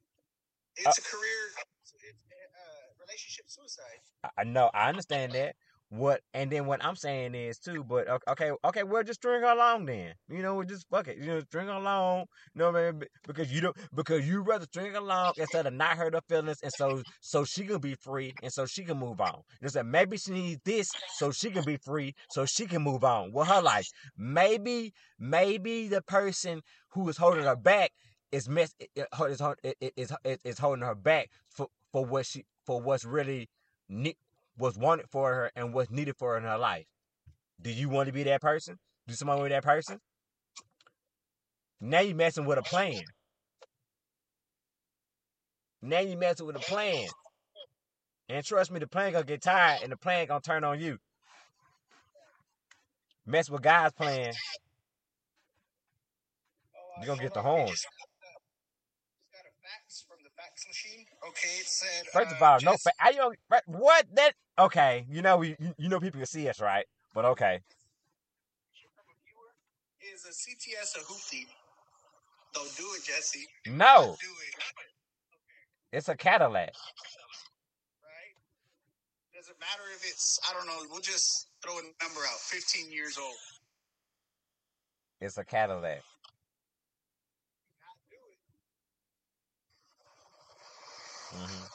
It's 0.77 0.97
a 0.97 1.01
career. 1.01 1.41
It's, 1.87 1.93
uh, 1.93 2.93
relationship 2.99 3.45
suicide. 3.47 4.01
I 4.37 4.43
know, 4.43 4.69
I 4.73 4.89
understand 4.89 5.33
that. 5.33 5.55
What, 5.91 6.21
and 6.33 6.49
then 6.49 6.67
what 6.67 6.83
I'm 6.85 6.95
saying 6.95 7.35
is 7.35 7.59
too, 7.59 7.83
but 7.83 8.07
okay, 8.29 8.51
okay, 8.63 8.83
well, 8.83 9.03
just 9.03 9.19
string 9.19 9.41
her 9.41 9.51
along 9.51 9.87
then. 9.87 10.13
You 10.29 10.41
know, 10.41 10.55
we 10.55 10.65
just 10.65 10.87
fuck 10.89 11.09
it, 11.09 11.17
you 11.17 11.25
know, 11.25 11.41
string 11.41 11.67
her 11.67 11.73
along. 11.73 12.27
You 12.55 12.59
know 12.59 12.71
what 12.71 12.81
I 12.81 12.91
mean? 12.93 13.03
Because 13.27 13.51
you 13.51 13.59
don't, 13.59 13.75
because 13.93 14.25
you 14.25 14.41
rather 14.41 14.63
string 14.63 14.95
along 14.95 15.33
instead 15.35 15.65
of 15.65 15.73
not 15.73 15.97
hurt 15.97 16.13
her 16.13 16.21
feelings, 16.29 16.59
and 16.63 16.71
so, 16.71 17.03
so 17.19 17.43
she 17.43 17.65
can 17.65 17.79
be 17.79 17.95
free, 17.95 18.33
and 18.41 18.53
so 18.53 18.65
she 18.65 18.85
can 18.85 18.99
move 18.99 19.19
on. 19.19 19.41
You 19.61 19.67
said 19.67 19.85
maybe 19.85 20.15
she 20.17 20.31
needs 20.31 20.61
this 20.63 20.95
so 21.09 21.29
she 21.33 21.49
can 21.51 21.65
be 21.65 21.75
free, 21.75 22.15
so 22.29 22.45
she 22.45 22.67
can 22.67 22.83
move 22.83 23.03
on 23.03 23.33
with 23.33 23.49
her 23.49 23.61
life. 23.61 23.89
Maybe, 24.17 24.93
maybe 25.19 25.89
the 25.89 26.01
person 26.01 26.61
who 26.91 27.09
is 27.09 27.17
holding 27.17 27.43
her 27.43 27.57
back 27.57 27.91
is 28.31 28.47
mess 28.47 28.73
is 28.95 29.41
is 29.81 30.13
is 30.23 30.39
is, 30.45 30.57
holding 30.57 30.85
her 30.85 30.95
back 30.95 31.29
for 31.49 31.67
for 31.91 32.05
what 32.05 32.25
she 32.25 32.45
for 32.65 32.81
what's 32.81 33.03
really 33.03 33.49
was 34.61 34.77
wanted 34.77 35.07
for 35.09 35.33
her 35.33 35.51
and 35.55 35.73
what's 35.73 35.89
needed 35.91 36.15
for 36.17 36.33
her 36.33 36.37
in 36.37 36.43
her 36.43 36.57
life. 36.57 36.85
Do 37.59 37.71
you 37.71 37.89
want 37.89 38.07
to 38.07 38.13
be 38.13 38.23
that 38.23 38.41
person? 38.41 38.77
Do 39.07 39.15
somebody 39.15 39.43
be 39.43 39.49
that 39.49 39.63
person? 39.63 39.97
Now 41.81 42.01
you 42.01 42.13
messing 42.13 42.45
with 42.45 42.59
a 42.59 42.61
plan. 42.61 43.01
Now 45.81 45.99
you 45.99 46.15
messing 46.15 46.45
with 46.45 46.55
a 46.55 46.59
plan. 46.59 47.07
And 48.29 48.45
trust 48.45 48.71
me, 48.71 48.79
the 48.79 48.87
plan 48.87 49.13
gonna 49.13 49.25
get 49.25 49.41
tired 49.41 49.81
and 49.81 49.91
the 49.91 49.97
plan 49.97 50.27
gonna 50.27 50.41
turn 50.41 50.63
on 50.63 50.79
you. 50.79 50.99
Mess 53.25 53.49
with 53.49 53.63
God's 53.63 53.93
plan, 53.93 54.31
you're 56.97 57.07
gonna 57.07 57.21
get 57.21 57.33
the 57.33 57.41
hold 57.41 57.59
on, 57.59 57.65
horn. 57.65 57.67
Just, 57.69 57.83
just 57.83 57.97
got 59.33 59.45
a 59.45 59.53
fax 59.61 60.05
from 60.07 60.17
the 60.23 60.29
fax 60.37 60.65
it 61.35 61.67
said. 61.67 62.05
First 62.13 62.35
of 62.35 62.41
uh, 62.41 62.45
all, 62.45 62.59
no 62.61 62.71
Jess- 62.71 62.83
fa- 62.83 62.91
I 62.99 63.11
don't 63.13 63.37
what 63.65 64.05
that 64.15 64.33
okay, 64.59 65.05
you 65.09 65.21
know 65.21 65.37
we 65.37 65.55
you, 65.59 65.73
you 65.77 65.89
know 65.89 65.99
people 65.99 66.19
can 66.19 66.27
see 66.27 66.47
us, 66.49 66.59
right? 66.61 66.85
But 67.13 67.25
okay. 67.25 67.59
Is 70.13 70.25
a 70.25 70.29
CTS 70.29 70.97
a 71.01 71.05
hoopty? 71.05 71.45
Don't 72.53 72.75
do 72.75 72.83
it, 72.97 73.03
Jesse. 73.05 73.47
No, 73.67 74.17
Do 74.19 74.27
it. 74.27 75.95
it's 75.97 76.09
a 76.09 76.15
Cadillac. 76.15 76.73
Right? 78.03 78.35
Does 79.33 79.47
it 79.49 79.55
matter 79.59 79.83
if 79.95 80.03
it's, 80.03 80.39
I 80.49 80.53
don't 80.53 80.67
know, 80.67 80.85
we'll 80.91 81.01
just 81.01 81.47
throw 81.63 81.73
a 81.77 81.81
number 81.81 82.19
out 82.29 82.39
15 82.39 82.91
years 82.91 83.17
old. 83.17 83.35
It's 85.21 85.37
a 85.37 85.45
Cadillac. 85.45 86.01
Hmm 91.31 91.65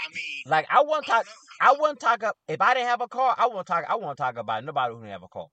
I 0.00 0.08
mean, 0.14 0.42
Like 0.46 0.66
I 0.70 0.82
won't 0.82 1.06
talk. 1.06 1.26
I 1.60 1.74
won't 1.78 2.00
talk 2.00 2.22
up 2.24 2.36
if 2.48 2.60
I 2.60 2.74
didn't 2.74 2.88
have 2.88 3.00
a 3.02 3.08
car. 3.08 3.34
I 3.38 3.46
won't 3.48 3.66
talk. 3.66 3.84
I 3.88 3.96
won't 3.96 4.18
talk 4.18 4.36
about 4.38 4.64
nobody 4.64 4.94
who 4.94 5.00
didn't 5.00 5.12
have 5.12 5.22
a 5.24 5.28
car. 5.28 5.48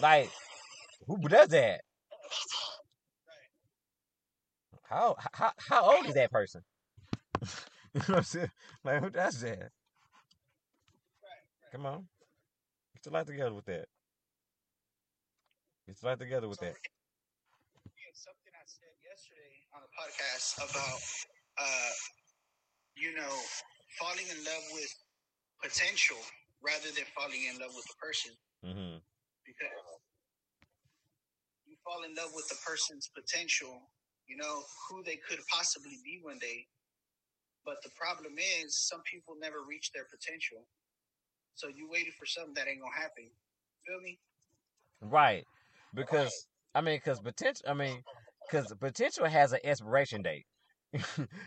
Like 0.00 0.30
who 1.06 1.18
does 1.28 1.48
that? 1.50 1.82
How 4.84 5.16
how 5.32 5.52
how 5.58 5.96
old 5.96 6.06
is 6.06 6.14
that 6.14 6.30
person? 6.32 6.62
you 7.94 8.00
know 8.00 8.04
what 8.08 8.16
I'm 8.18 8.24
saying? 8.24 8.50
Like 8.84 9.02
who 9.02 9.10
does 9.10 9.40
that? 9.42 9.70
Come 11.72 11.86
on, 11.86 12.08
get 12.94 13.06
your 13.06 13.14
life 13.14 13.26
together 13.26 13.54
with 13.54 13.66
that. 13.66 13.86
Get 15.86 16.02
your 16.02 16.10
life 16.12 16.18
together 16.20 16.48
with 16.48 16.60
that. 16.60 16.76
Yeah, 17.96 18.12
something 18.14 18.52
I 18.54 18.64
said 18.66 18.94
yesterday 19.04 19.59
on 19.74 19.82
a 19.82 19.90
podcast 19.94 20.58
about, 20.58 21.00
uh, 21.58 21.92
you 22.96 23.14
know, 23.14 23.34
falling 23.98 24.26
in 24.30 24.38
love 24.44 24.64
with 24.72 24.92
potential 25.62 26.18
rather 26.62 26.90
than 26.94 27.04
falling 27.16 27.44
in 27.48 27.58
love 27.58 27.72
with 27.74 27.86
the 27.86 27.98
person. 28.00 28.32
hmm 28.64 28.98
Because 29.46 29.72
you 31.66 31.76
fall 31.84 32.02
in 32.04 32.14
love 32.14 32.30
with 32.34 32.48
the 32.48 32.58
person's 32.66 33.10
potential, 33.14 33.80
you 34.26 34.36
know, 34.36 34.62
who 34.88 35.02
they 35.04 35.18
could 35.28 35.38
possibly 35.50 35.98
be 36.04 36.20
one 36.22 36.38
day. 36.38 36.66
But 37.64 37.76
the 37.84 37.90
problem 37.90 38.34
is, 38.38 38.76
some 38.76 39.02
people 39.04 39.36
never 39.40 39.62
reach 39.68 39.92
their 39.92 40.04
potential. 40.10 40.66
So 41.54 41.68
you 41.68 41.88
waited 41.90 42.14
for 42.14 42.26
something 42.26 42.54
that 42.54 42.68
ain't 42.68 42.80
gonna 42.80 42.94
happen. 42.96 43.28
Feel 43.86 44.00
me? 44.00 44.18
Right. 45.02 45.44
Because 45.94 46.46
I 46.74 46.80
mean, 46.80 46.96
because 46.96 47.20
potential. 47.20 47.66
I 47.68 47.74
mean, 47.74 48.02
because 48.50 48.72
potential 48.80 49.26
has 49.26 49.52
an 49.52 49.60
expiration 49.64 50.22
date. 50.22 50.46
you 50.92 51.02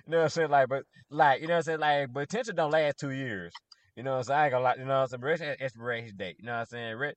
know 0.08 0.18
what 0.20 0.24
I'm 0.24 0.30
saying? 0.30 0.50
Like, 0.50 0.70
but 0.70 0.84
like, 1.10 1.42
you 1.42 1.48
know 1.48 1.56
what 1.56 1.58
I'm 1.60 1.64
saying? 1.64 1.80
Like, 1.80 2.14
potential 2.14 2.54
don't 2.56 2.72
last 2.72 2.98
two 3.00 3.12
years. 3.12 3.54
You 3.96 4.04
know 4.04 4.12
what 4.12 4.18
I'm 4.18 4.24
saying? 4.24 4.40
I 4.40 4.44
ain't 4.46 4.52
gonna 4.54 4.64
lie. 4.64 4.76
You 4.76 4.86
know 4.86 5.02
what 5.02 5.14
I'm 5.14 5.38
saying? 5.38 5.56
Expiration 5.60 6.16
date. 6.18 6.38
You 6.40 6.46
know 6.46 6.54
what 6.54 6.60
I'm 6.60 6.66
saying? 6.68 7.14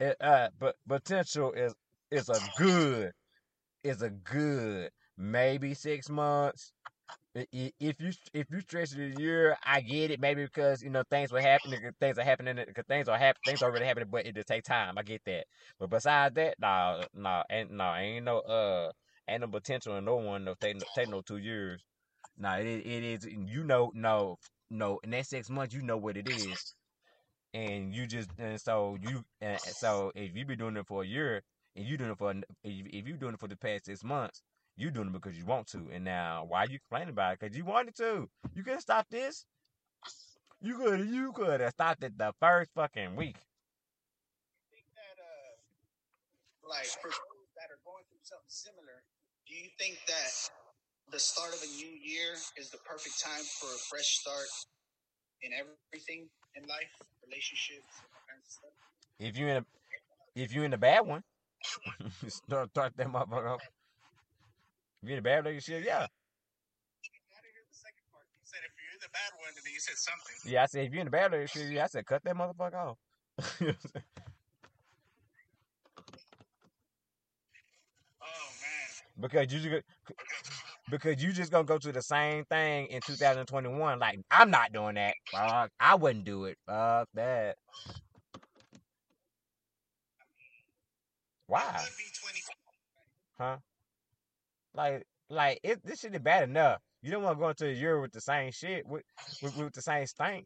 It, 0.00 0.16
uh, 0.20 0.48
but 0.58 0.76
potential 0.88 1.52
is 1.52 1.74
is 2.10 2.28
a 2.28 2.40
good, 2.58 3.12
is 3.84 4.02
a 4.02 4.10
good 4.10 4.90
maybe 5.16 5.74
six 5.74 6.08
months. 6.10 6.72
If 7.34 8.00
you 8.00 8.12
if 8.32 8.46
you 8.50 8.60
stretch 8.60 8.94
it 8.94 9.16
a 9.18 9.20
year, 9.20 9.58
I 9.64 9.82
get 9.82 10.10
it. 10.10 10.20
Maybe 10.20 10.44
because 10.44 10.82
you 10.82 10.90
know 10.90 11.02
things 11.10 11.32
were 11.32 11.40
happening, 11.40 11.80
things 12.00 12.18
are 12.18 12.24
happening, 12.24 12.56
because 12.66 12.84
things 12.88 13.08
are 13.08 13.18
happening, 13.18 13.42
things 13.44 13.62
are 13.62 13.66
already 13.66 13.84
happening, 13.84 14.08
but 14.10 14.26
it 14.26 14.34
just 14.34 14.48
take 14.48 14.64
time. 14.64 14.96
I 14.96 15.02
get 15.02 15.22
that. 15.26 15.44
But 15.78 15.90
besides 15.90 16.34
that, 16.36 16.54
nah, 16.58 17.04
nah, 17.14 17.42
ain't 17.50 17.70
no, 17.70 17.94
ain't 17.94 18.24
no, 18.24 18.38
uh, 18.40 18.92
ain't 19.28 19.40
no 19.42 19.48
potential 19.48 19.96
in 19.96 20.04
no 20.04 20.16
one 20.16 20.44
no 20.44 20.54
take 20.54 20.76
no, 20.76 20.86
take 20.94 21.08
no 21.08 21.20
two 21.22 21.38
years. 21.38 21.82
Nah, 22.38 22.56
it 22.56 22.66
it 22.66 23.04
is. 23.04 23.26
You 23.26 23.64
know, 23.64 23.92
no, 23.94 24.38
no. 24.70 25.00
In 25.04 25.10
that 25.10 25.26
six 25.26 25.50
months, 25.50 25.74
you 25.74 25.82
know 25.82 25.96
what 25.96 26.16
it 26.16 26.28
is, 26.28 26.66
and 27.54 27.94
you 27.94 28.06
just 28.06 28.30
and 28.38 28.60
so 28.60 28.96
you 29.00 29.24
and 29.40 29.60
so 29.72 30.12
if 30.14 30.36
you 30.36 30.44
be 30.44 30.56
doing 30.56 30.76
it 30.76 30.86
for 30.86 31.02
a 31.02 31.06
year 31.06 31.42
and 31.76 31.86
you 31.86 31.96
doing 31.96 32.10
it 32.10 32.18
for 32.18 32.34
if 32.64 33.08
you 33.08 33.16
doing 33.16 33.34
it 33.34 33.40
for 33.40 33.48
the 33.48 33.56
past 33.56 33.86
six 33.86 34.04
months, 34.04 34.42
you 34.76 34.90
doing 34.90 35.08
it 35.08 35.12
because 35.12 35.36
you 35.38 35.44
want 35.44 35.66
to. 35.68 35.88
And 35.92 36.04
now, 36.04 36.44
why 36.48 36.64
you 36.64 36.78
complaining 36.78 37.10
about 37.10 37.34
it? 37.34 37.40
Because 37.40 37.56
you 37.56 37.64
wanted 37.64 37.96
to. 37.96 38.28
You 38.54 38.62
could 38.64 38.80
stop 38.80 39.06
this. 39.10 39.46
You 40.60 40.76
could 40.76 41.08
you 41.08 41.32
could 41.32 41.60
have 41.60 41.70
stopped 41.72 42.04
it 42.04 42.18
the 42.18 42.34
first 42.40 42.70
fucking 42.74 43.16
week. 43.16 43.36
uh, 45.18 46.68
like 46.68 46.90
that 47.56 47.70
are 47.72 47.80
going 47.84 48.04
through 48.10 48.22
something 48.22 48.52
similar, 48.52 48.85
do 49.56 49.64
you 49.64 49.72
think 49.80 49.96
that 50.06 50.32
the 51.10 51.18
start 51.18 51.54
of 51.54 51.62
a 51.64 51.70
new 51.80 51.88
year 51.88 52.36
is 52.60 52.68
the 52.68 52.76
perfect 52.84 53.16
time 53.24 53.40
for 53.56 53.72
a 53.72 53.80
fresh 53.88 54.20
start 54.20 54.52
in 55.40 55.50
everything 55.56 56.28
in 56.56 56.62
life, 56.68 56.92
relationships, 57.24 57.88
all 58.04 58.36
of 58.36 58.44
stuff? 58.44 58.76
If 59.18 59.38
you're 59.38 59.48
in 59.48 59.56
a 59.56 59.66
if 60.34 60.52
you're 60.52 60.66
in 60.66 60.74
a 60.74 60.78
bad 60.78 61.06
one, 61.06 61.24
start 62.28 62.68
start 62.68 62.92
that 62.96 63.08
motherfucker 63.08 63.56
off. 63.56 63.62
If 65.02 65.08
you're 65.08 65.16
in 65.16 65.20
a 65.20 65.22
bad 65.22 65.46
relationship, 65.46 65.86
yeah. 65.86 66.04
I 66.04 66.08
didn't 67.40 67.56
hear 67.56 67.64
the 67.64 67.80
second 67.80 68.04
part. 68.12 68.28
You 68.36 68.44
said 68.44 68.60
if 68.60 68.76
you're 68.76 68.92
in 68.92 69.00
the 69.00 69.08
bad 69.08 69.32
one, 69.40 69.56
and 69.56 69.64
then 69.64 69.72
you 69.72 69.80
said 69.80 69.96
something. 69.96 70.52
Yeah, 70.52 70.64
I 70.64 70.66
said 70.66 70.84
if 70.84 70.92
you're 70.92 71.00
in 71.00 71.08
a 71.08 71.16
bad 71.16 71.32
relationship, 71.32 71.72
yeah, 71.72 71.84
I 71.84 71.86
said 71.86 72.04
cut 72.04 72.22
that 72.24 72.36
motherfucker 72.36 72.92
off. 72.92 72.98
Oh 78.20 78.48
man. 78.60 79.05
Because 79.18 79.52
you 79.52 79.60
just 79.60 79.82
because 80.90 81.22
you 81.22 81.32
just 81.32 81.50
gonna 81.50 81.64
go 81.64 81.78
to 81.78 81.92
the 81.92 82.02
same 82.02 82.44
thing 82.44 82.86
in 82.86 83.00
2021. 83.00 83.98
Like 83.98 84.20
I'm 84.30 84.50
not 84.50 84.72
doing 84.72 84.94
that. 84.96 85.14
Fuck, 85.32 85.70
I 85.80 85.94
wouldn't 85.94 86.24
do 86.24 86.44
it. 86.44 86.56
Fuck 86.66 87.08
that. 87.14 87.56
Why? 91.46 91.62
Could 91.78 91.96
be 91.96 92.04
20. 92.20 92.40
Huh? 93.38 93.56
Like 94.74 95.06
like 95.30 95.60
it. 95.62 95.80
This 95.84 96.00
shit 96.00 96.14
is 96.14 96.20
bad 96.20 96.48
enough. 96.48 96.80
You 97.02 97.10
don't 97.10 97.22
want 97.22 97.38
to 97.38 97.40
go 97.40 97.48
into 97.50 97.72
year 97.72 98.00
with 98.00 98.12
the 98.12 98.20
same 98.20 98.50
shit 98.50 98.86
with 98.86 99.02
with, 99.42 99.56
with 99.56 99.72
the 99.72 99.82
same 99.82 100.06
stink. 100.06 100.44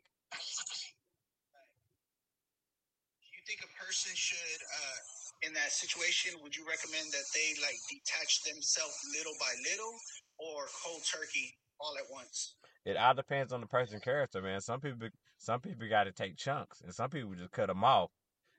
Do 3.20 3.26
you 3.32 3.42
think 3.46 3.60
a 3.64 3.70
person 3.82 4.12
should, 4.14 4.60
uh, 4.62 4.99
in 5.42 5.52
that 5.54 5.72
situation, 5.72 6.34
would 6.42 6.54
you 6.54 6.66
recommend 6.68 7.10
that 7.12 7.26
they 7.34 7.60
like 7.62 7.78
detach 7.88 8.42
themselves 8.44 8.94
little 9.16 9.32
by 9.40 9.52
little, 9.70 9.94
or 10.38 10.66
cold 10.84 11.02
turkey 11.04 11.54
all 11.80 11.94
at 11.98 12.04
once? 12.12 12.56
It 12.84 12.96
all 12.96 13.14
depends 13.14 13.52
on 13.52 13.60
the 13.60 13.66
person's 13.66 14.02
character, 14.02 14.40
man. 14.42 14.60
Some 14.60 14.80
people 14.80 15.08
some 15.38 15.60
people 15.60 15.88
got 15.88 16.04
to 16.04 16.12
take 16.12 16.36
chunks, 16.36 16.80
and 16.82 16.94
some 16.94 17.10
people 17.10 17.34
just 17.34 17.52
cut 17.52 17.68
them 17.68 17.84
off. 17.84 18.10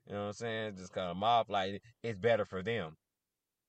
You 0.07 0.13
know 0.13 0.21
what 0.21 0.27
I'm 0.27 0.33
saying? 0.33 0.75
Just 0.77 0.93
cut 0.93 1.07
them 1.07 1.23
off. 1.23 1.49
Like 1.49 1.81
it's 2.03 2.17
better 2.19 2.45
for 2.45 2.63
them. 2.63 2.97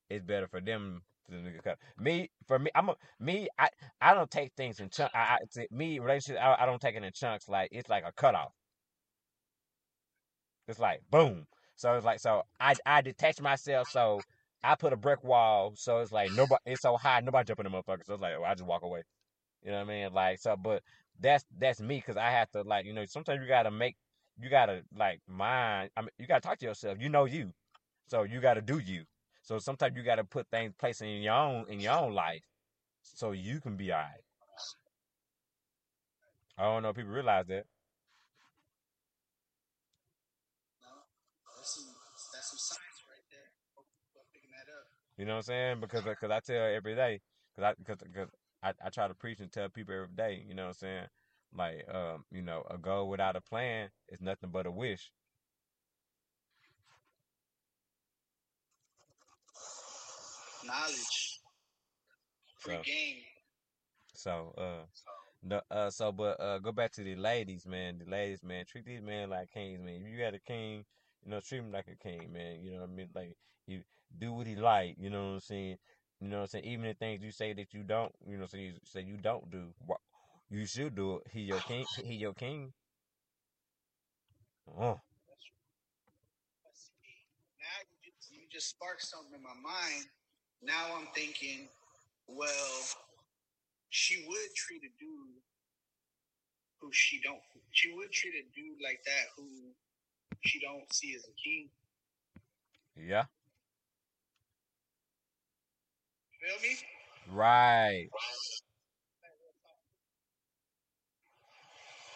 It's 0.09 0.25
better 0.25 0.49
for 0.49 0.61
them. 0.61 1.03
To 1.31 1.63
cut. 1.63 1.79
Me, 1.99 2.31
for 2.47 2.59
me, 2.59 2.71
I'm 2.75 2.91
a, 2.91 2.97
me. 3.21 3.49
I 3.59 3.69
I 4.01 4.13
don't 4.13 4.31
take 4.31 4.53
things 4.55 4.81
in 4.81 4.91
chunks. 4.91 5.15
I, 5.15 5.39
I 5.57 5.67
me 5.71 5.99
relationship. 5.99 6.43
I, 6.43 6.57
I 6.61 6.67
don't 6.67 6.81
take 6.81 6.97
it 6.97 7.03
in 7.03 7.13
chunks. 7.15 7.49
Like 7.49 7.69
it's 7.73 7.89
like 7.89 8.05
a 8.05 8.13
cutoff. 8.13 8.53
It's 10.69 10.79
like 10.81 11.01
boom. 11.11 11.47
So 11.83 11.95
it's 11.95 12.07
like 12.07 12.21
so 12.21 12.45
I 12.61 12.77
I 12.87 13.01
detach 13.03 13.41
myself. 13.41 13.89
So 13.91 14.21
I 14.63 14.77
put 14.77 14.93
a 14.93 14.97
brick 14.97 15.25
wall. 15.25 15.73
So 15.75 15.99
it's 15.99 16.13
like 16.13 16.31
nobody. 16.31 16.63
It's 16.65 16.83
so 16.83 16.97
high. 16.97 17.19
Nobody 17.19 17.45
jumping 17.45 17.67
in 17.67 17.73
the 17.73 17.79
motherfucker. 17.79 18.07
So 18.07 18.15
it's 18.15 18.23
like 18.23 18.35
oh, 18.39 18.45
I 18.45 18.55
just 18.55 18.67
walk 18.69 18.83
away. 18.83 19.03
You 19.65 19.73
know 19.73 19.79
what 19.79 19.91
I 19.91 20.05
mean? 20.05 20.15
Like 20.15 20.39
so, 20.39 20.57
but 20.57 20.85
that's 21.21 21.45
that's 21.59 21.81
me 21.81 21.97
because 21.97 22.17
I 22.17 22.31
have 22.31 22.49
to 22.53 22.63
like 22.63 22.87
you 22.87 22.93
know 22.93 23.05
sometimes 23.07 23.41
you 23.43 23.49
gotta 23.49 23.73
make 23.73 23.97
you 24.41 24.49
gotta 24.49 24.83
like 24.97 25.21
mind. 25.27 25.91
I 25.97 26.03
mean 26.03 26.11
you 26.19 26.29
gotta 26.29 26.41
talk 26.41 26.59
to 26.61 26.67
yourself. 26.67 26.99
You 27.01 27.09
know 27.09 27.25
you, 27.25 27.53
so 28.07 28.23
you 28.23 28.41
gotta 28.41 28.63
do 28.63 28.79
you. 28.79 29.03
So 29.43 29.59
sometimes 29.59 29.97
you 29.97 30.05
gotta 30.05 30.23
put 30.25 30.47
things 30.53 30.73
place 30.79 31.01
in 31.01 31.09
your 31.21 31.35
own 31.35 31.67
in 31.69 31.81
your 31.81 31.95
own 31.95 32.15
life, 32.15 32.43
so 33.03 33.33
you 33.33 33.61
can 33.61 33.77
be 33.77 33.93
alright. 33.93 34.23
I 36.57 36.63
don't 36.65 36.83
know 36.85 36.91
if 36.91 36.97
people 36.97 37.13
realize 37.13 37.47
that. 37.49 37.67
No, 40.83 40.89
that's 41.57 41.75
some 41.75 41.91
that's 42.33 42.49
some 42.51 42.59
science 42.59 43.01
right 43.11 43.27
there. 43.31 43.51
Hope 43.75 43.87
people 43.99 44.23
are 44.23 44.31
picking 44.33 44.51
that 44.53 44.71
up. 44.71 45.02
You 45.17 45.25
know 45.27 45.33
what 45.35 45.39
I'm 45.39 45.43
saying? 45.43 45.81
Because 45.81 46.05
because 46.05 46.31
I 46.31 46.41
tell 46.41 46.65
every 46.65 46.95
day, 46.95 47.21
because 47.55 47.73
I 47.73 47.75
because 48.05 48.29
I, 48.63 48.73
I 48.85 48.91
try 48.91 49.09
to 49.09 49.15
preach 49.15 49.41
and 49.41 49.53
tell 49.53 49.69
people 49.69 49.95
every 49.95 50.09
day. 50.15 50.45
You 50.47 50.55
know 50.55 50.65
what 50.65 50.69
I'm 50.69 50.75
saying? 50.75 51.07
Like 51.55 51.89
um, 51.95 52.25
you 52.31 52.43
know, 52.43 52.65
a 52.71 52.79
goal 52.79 53.09
without 53.09 53.37
a 53.37 53.41
plan 53.41 53.91
is 54.09 54.21
nothing 54.21 54.51
but 54.51 54.67
a 54.67 54.71
wish. 54.71 55.13
Knowledge, 60.65 61.41
free 62.59 62.77
So 62.77 62.85
game. 62.85 63.23
so 64.15 64.55
uh 64.57 64.87
no 65.43 65.61
uh 65.71 65.91
so 65.91 66.13
but 66.13 66.41
uh 66.41 66.59
go 66.59 66.73
back 66.73 66.93
to 66.93 67.03
the 67.05 67.17
ladies, 67.17 67.67
man. 67.67 67.99
The 67.99 68.11
ladies, 68.11 68.43
man, 68.43 68.65
treat 68.67 68.85
these 68.87 69.03
men 69.03 69.31
like 69.31 69.51
kings, 69.51 69.81
man. 69.81 70.03
If 70.05 70.09
you 70.13 70.19
got 70.19 70.35
a 70.35 70.41
king, 70.41 70.85
you 71.25 71.31
know, 71.31 71.41
treat 71.41 71.59
him 71.61 71.73
like 71.73 71.87
a 71.89 71.97
king, 71.97 72.33
man. 72.33 72.61
You 72.63 72.73
know 72.73 72.81
what 72.81 72.91
I 72.91 72.93
mean? 72.93 73.09
Like 73.15 73.37
you 73.67 73.83
do 74.19 74.33
what 74.33 74.47
he 74.47 74.57
like. 74.57 74.97
You 74.99 75.11
know 75.11 75.25
what 75.25 75.35
I'm 75.35 75.41
saying? 75.41 75.79
You 76.21 76.29
know 76.29 76.37
what 76.39 76.43
I'm 76.43 76.49
saying? 76.49 76.65
Even 76.65 76.87
the 76.87 76.95
things 76.95 77.23
you 77.23 77.33
say 77.33 77.53
that 77.55 77.75
you 77.75 77.83
don't, 77.83 78.13
you 78.27 78.35
know, 78.35 78.43
what 78.43 78.45
I'm 78.45 78.49
saying 78.49 78.65
you 78.67 78.73
say 78.85 79.03
you 79.03 79.17
don't 79.17 79.51
do, 79.51 79.75
you 80.51 80.67
should 80.67 80.95
do 80.95 81.17
it. 81.17 81.23
He 81.33 81.41
your 81.43 81.61
king. 81.61 81.87
He 82.05 82.15
your 82.15 82.35
king. 82.35 82.73
Oh, 84.69 85.01
now 87.61 87.79
you 87.91 87.97
just, 88.05 88.31
you 88.33 88.43
just 88.53 88.71
sparked 88.71 89.03
something 89.03 89.35
in 89.35 89.43
my 89.43 89.57
mind. 89.63 90.07
Now 90.63 90.97
I'm 90.97 91.09
thinking, 91.15 91.69
well, 92.29 92.83
she 93.91 94.25
would 94.29 94.55
treat 94.57 94.83
a 94.83 94.93
dude 95.01 95.43
who 96.81 96.91
she 96.93 97.21
don't. 97.23 97.41
She 97.73 97.93
would 97.95 98.11
treat 98.13 98.35
a 98.35 98.45
dude 98.55 98.79
like 98.83 99.01
that 99.07 99.27
who 99.37 99.47
she 100.43 100.61
don't 100.61 100.93
see 100.93 101.15
as 101.17 101.25
a 101.25 101.35
king. 101.43 101.71
yeah, 102.97 103.25
Feel 106.43 106.71
me? 106.71 106.77
right. 107.33 108.09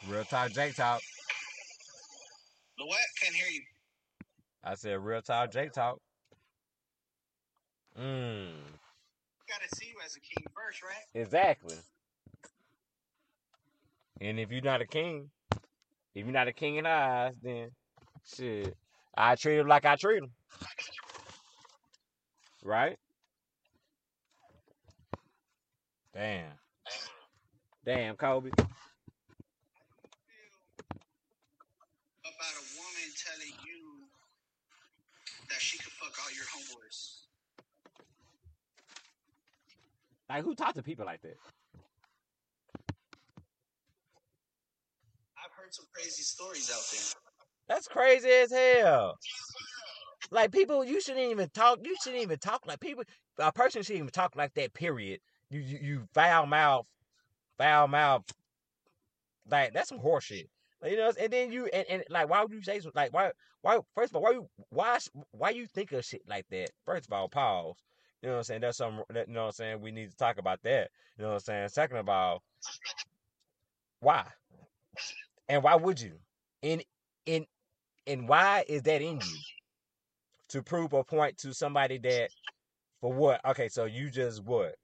Real 0.08 0.24
talk, 0.24 0.50
Jake 0.52 0.74
talk. 0.74 1.00
The 2.78 2.86
what? 2.86 2.98
Can't 3.22 3.34
hear 3.34 3.46
you. 3.52 3.62
I 4.64 4.74
said 4.74 4.98
real 4.98 5.22
talk, 5.22 5.52
Jake 5.52 5.72
talk. 5.72 5.98
Mm, 7.98 8.50
Gotta 9.48 9.74
see 9.76 9.86
you 9.86 9.94
as 10.04 10.16
a 10.16 10.20
king 10.20 10.44
first, 10.54 10.82
right? 10.82 11.22
exactly. 11.22 11.76
And 14.20 14.38
if 14.40 14.50
you're 14.50 14.60
not 14.62 14.80
a 14.82 14.86
king, 14.86 15.30
if 16.14 16.24
you're 16.24 16.32
not 16.32 16.48
a 16.48 16.52
king 16.52 16.76
in 16.76 16.86
eyes, 16.86 17.34
then 17.42 17.70
shit, 18.24 18.74
I 19.16 19.36
treat 19.36 19.58
him 19.58 19.68
like 19.68 19.84
I 19.86 19.96
treat 19.96 20.22
him, 20.22 20.30
right? 22.64 22.98
Damn, 26.16 26.46
damn, 27.84 28.16
Kobe. 28.16 28.48
About 28.48 28.64
a 32.24 32.64
woman 32.78 33.12
telling 33.22 33.52
you 33.66 34.08
that 35.50 35.60
she 35.60 35.76
could 35.76 35.92
fuck 35.92 36.14
all 36.24 36.32
your 36.34 36.46
homeboys. 36.46 37.18
Like, 40.30 40.42
who 40.42 40.54
talk 40.54 40.72
to 40.76 40.82
people 40.82 41.04
like 41.04 41.20
that? 41.20 41.36
I've 45.36 45.52
heard 45.62 45.74
some 45.74 45.84
crazy 45.94 46.22
stories 46.22 46.70
out 46.74 46.82
there. 46.92 47.12
That's 47.68 47.88
crazy 47.88 48.30
as 48.30 48.50
hell. 48.50 49.18
Like 50.30 50.50
people, 50.50 50.82
you 50.82 51.02
shouldn't 51.02 51.30
even 51.30 51.50
talk. 51.50 51.80
You 51.84 51.94
shouldn't 52.02 52.22
even 52.22 52.38
talk 52.38 52.66
like 52.66 52.80
people. 52.80 53.04
A 53.38 53.52
person 53.52 53.82
shouldn't 53.82 54.00
even 54.00 54.12
talk 54.12 54.34
like 54.34 54.54
that. 54.54 54.72
Period. 54.72 55.20
You 55.50 55.60
you, 55.60 56.08
foul 56.12 56.46
mouth, 56.46 56.86
foul 57.58 57.88
mouth. 57.88 58.24
Like 59.48 59.72
that's 59.72 59.88
some 59.88 60.00
horseshit. 60.00 60.48
Like, 60.82 60.92
you 60.92 60.98
know, 60.98 61.12
and 61.18 61.32
then 61.32 61.52
you 61.52 61.66
and, 61.66 61.86
and 61.88 62.04
like 62.10 62.28
why 62.28 62.42
would 62.42 62.52
you 62.52 62.62
say 62.62 62.80
like 62.94 63.12
why 63.12 63.30
why 63.62 63.78
first 63.94 64.12
of 64.12 64.16
all 64.16 64.22
why 64.22 64.30
you 64.32 64.48
why 64.70 64.98
why 65.30 65.50
you 65.50 65.66
think 65.66 65.92
of 65.92 66.04
shit 66.04 66.22
like 66.28 66.46
that? 66.50 66.70
First 66.84 67.06
of 67.06 67.12
all, 67.12 67.28
pause. 67.28 67.76
You 68.22 68.28
know 68.28 68.34
what 68.34 68.38
I'm 68.38 68.44
saying? 68.44 68.60
That's 68.62 68.78
some. 68.78 69.02
That, 69.10 69.28
you 69.28 69.34
know 69.34 69.42
what 69.42 69.46
I'm 69.46 69.52
saying? 69.52 69.80
We 69.80 69.92
need 69.92 70.10
to 70.10 70.16
talk 70.16 70.38
about 70.38 70.60
that. 70.64 70.90
You 71.16 71.22
know 71.22 71.28
what 71.30 71.34
I'm 71.34 71.40
saying? 71.40 71.68
Second 71.68 71.98
of 71.98 72.08
all, 72.08 72.42
why? 74.00 74.24
And 75.48 75.62
why 75.62 75.76
would 75.76 76.00
you? 76.00 76.14
In 76.62 76.82
in 77.26 77.46
and 78.06 78.28
why 78.28 78.64
is 78.68 78.82
that 78.82 79.02
in 79.02 79.20
you? 79.20 79.36
To 80.50 80.62
prove 80.62 80.92
a 80.92 81.04
point 81.04 81.38
to 81.38 81.52
somebody 81.52 81.98
that 81.98 82.30
for 83.00 83.12
what? 83.12 83.40
Okay, 83.44 83.68
so 83.68 83.84
you 83.84 84.10
just 84.10 84.42
what? 84.44 84.74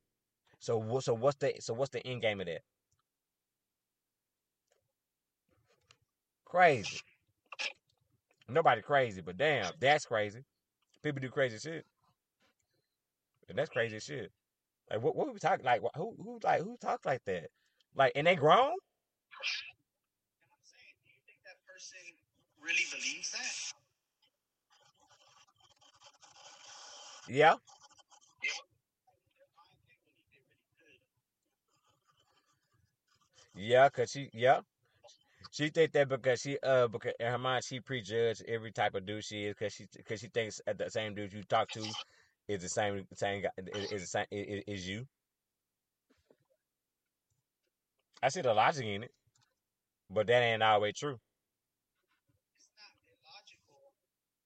So? 0.62 1.00
So 1.00 1.14
what's 1.14 1.38
the 1.38 1.54
so 1.60 1.74
what's 1.74 1.90
the 1.90 2.06
end 2.06 2.22
game 2.22 2.40
of 2.40 2.46
that? 2.48 2.62
Crazy. 6.44 7.00
Nobody 8.48 8.82
crazy, 8.82 9.22
but 9.22 9.36
damn, 9.38 9.72
that's 9.80 10.06
crazy. 10.06 10.44
People 11.02 11.20
do 11.20 11.30
crazy 11.30 11.58
shit, 11.58 11.86
and 13.48 13.58
that's 13.58 13.70
crazy 13.70 14.00
shit. 14.00 14.32
Like 14.90 15.02
what? 15.02 15.16
What 15.16 15.32
we 15.32 15.40
talk 15.40 15.62
like? 15.64 15.82
wh- 15.82 15.98
Who? 15.98 16.14
Who 16.22 16.40
like? 16.44 16.62
Who 16.62 16.76
talk 16.78 17.06
like 17.06 17.24
that? 17.26 17.50
Like, 17.96 18.12
and 18.16 18.26
they 18.26 18.36
grown? 18.36 18.74
Really 22.62 22.84
believes 22.92 23.32
that? 23.32 23.74
Yeah. 27.28 27.56
Yeah, 33.54 33.88
cause 33.90 34.10
she 34.10 34.30
yeah. 34.32 34.60
She 35.50 35.68
think 35.70 35.92
that 35.92 36.08
because 36.08 36.40
she 36.40 36.58
uh 36.62 36.88
because 36.88 37.12
in 37.20 37.26
her 37.26 37.38
mind 37.38 37.64
she 37.64 37.80
prejudge 37.80 38.42
every 38.48 38.72
type 38.72 38.94
of 38.94 39.06
dude 39.06 39.24
she 39.24 39.44
is 39.46 39.54
because 39.58 39.74
she 39.74 39.86
because 39.96 40.20
she 40.20 40.28
thinks 40.28 40.60
that 40.66 40.78
the 40.78 40.90
same 40.90 41.14
dude 41.14 41.32
you 41.32 41.44
talk 41.44 41.70
to 41.72 41.94
is 42.48 42.62
the 42.62 42.68
same 42.68 43.06
same 43.14 43.42
guy 43.42 43.50
is 43.74 43.86
is 43.92 44.00
the 44.02 44.06
same 44.06 44.26
is, 44.30 44.64
is 44.66 44.88
you. 44.88 45.06
I 48.22 48.28
see 48.30 48.40
the 48.42 48.54
logic 48.54 48.86
in 48.86 49.02
it, 49.04 49.12
but 50.10 50.26
that 50.28 50.42
ain't 50.42 50.62
always 50.62 50.94
true. 50.98 51.18
It's 52.56 52.68
not 52.76 52.92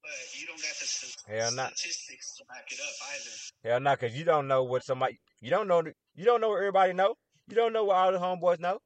but 0.03 0.41
you 0.41 0.47
don't 0.47 0.57
got 0.57 0.77
the 0.81 0.87
st- 0.87 1.17
Hell 1.29 1.53
not. 1.53 1.77
statistics 1.77 2.37
to 2.37 2.45
back 2.47 2.67
it 2.71 2.79
up 2.81 3.09
either. 3.15 3.71
Hell 3.71 3.81
not, 3.81 3.99
cause 4.01 4.15
you 4.15 4.25
don't 4.25 4.49
know 4.49 4.65
what 4.65 4.85
somebody 4.85 5.19
you 5.41 5.51
don't 5.51 5.69
know 5.69 5.83
you 6.15 6.25
don't 6.25 6.41
know 6.41 6.51
what 6.51 6.59
everybody 6.59 6.93
know. 6.93 7.15
You 7.49 7.57
don't 7.57 7.73
know 7.73 7.85
what 7.85 7.97
all 7.97 8.13
the 8.13 8.19
homeboys 8.19 8.61
know. 8.61 8.79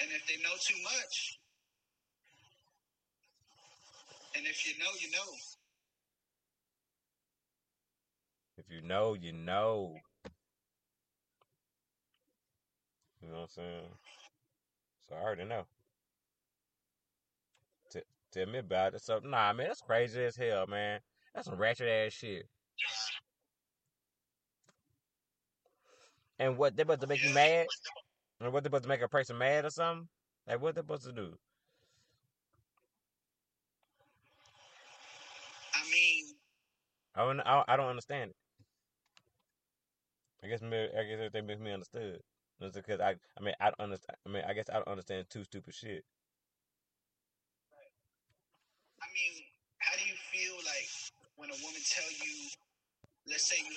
And 0.00 0.10
if 0.12 0.26
they 0.28 0.36
know 0.42 0.54
too 0.60 0.76
much, 0.82 1.38
and 4.36 4.46
if 4.46 4.66
you 4.66 4.78
know, 4.78 4.90
you 5.00 5.10
know. 5.10 5.34
If 8.58 8.66
you 8.70 8.82
know, 8.82 9.14
you 9.14 9.32
know. 9.32 9.96
You 13.22 13.28
know 13.28 13.34
what 13.34 13.42
I'm 13.42 13.48
saying? 13.48 13.84
So 15.08 15.16
I 15.16 15.22
already 15.22 15.44
know. 15.44 15.64
T- 17.90 18.02
tell 18.32 18.46
me 18.46 18.58
about 18.58 18.94
it. 18.94 19.02
So 19.02 19.20
nah, 19.24 19.52
man, 19.52 19.68
that's 19.68 19.80
crazy 19.80 20.24
as 20.24 20.36
hell, 20.36 20.66
man. 20.66 21.00
That's 21.34 21.46
some 21.46 21.58
ratchet 21.58 21.88
ass 21.88 22.12
shit. 22.12 22.46
And 26.38 26.56
what 26.56 26.76
they 26.76 26.82
about 26.82 27.00
to 27.00 27.06
make 27.06 27.22
you 27.22 27.34
mad? 27.34 27.66
What 28.40 28.62
they 28.62 28.68
supposed 28.68 28.84
to 28.84 28.88
make 28.88 29.02
a 29.02 29.08
person 29.08 29.38
mad 29.38 29.64
or 29.64 29.70
something? 29.70 30.08
Like 30.46 30.60
what 30.60 30.74
they 30.74 30.80
supposed 30.80 31.04
to 31.04 31.12
do? 31.12 31.38
I 35.74 35.82
mean, 35.92 36.24
I 37.14 37.24
don't, 37.24 37.40
I, 37.40 37.64
I 37.68 37.76
don't 37.76 37.88
understand 37.90 38.30
it. 38.30 38.36
I 40.42 40.48
guess 40.48 40.62
maybe, 40.62 40.90
I 40.96 41.02
guess 41.04 41.18
everything 41.18 41.46
makes 41.46 41.60
me 41.60 41.72
understood. 41.72 42.20
It's 42.60 42.74
because 42.76 43.00
I 43.00 43.14
I 43.38 43.42
mean 43.42 43.54
I 43.60 43.66
don't 43.66 43.80
understand. 43.80 44.16
I 44.26 44.28
mean 44.30 44.42
I 44.48 44.52
guess 44.52 44.66
I 44.70 44.74
don't 44.74 44.88
understand 44.88 45.30
too 45.30 45.44
stupid 45.44 45.74
shit. 45.74 46.04
I 49.02 49.06
mean, 49.14 49.44
how 49.78 49.94
do 49.96 50.04
you 50.08 50.16
feel 50.30 50.54
like 50.66 50.88
when 51.36 51.50
a 51.50 51.58
woman 51.62 51.82
tell 51.86 52.10
you, 52.10 52.48
let's 53.28 53.48
say 53.48 53.56
you 53.58 53.76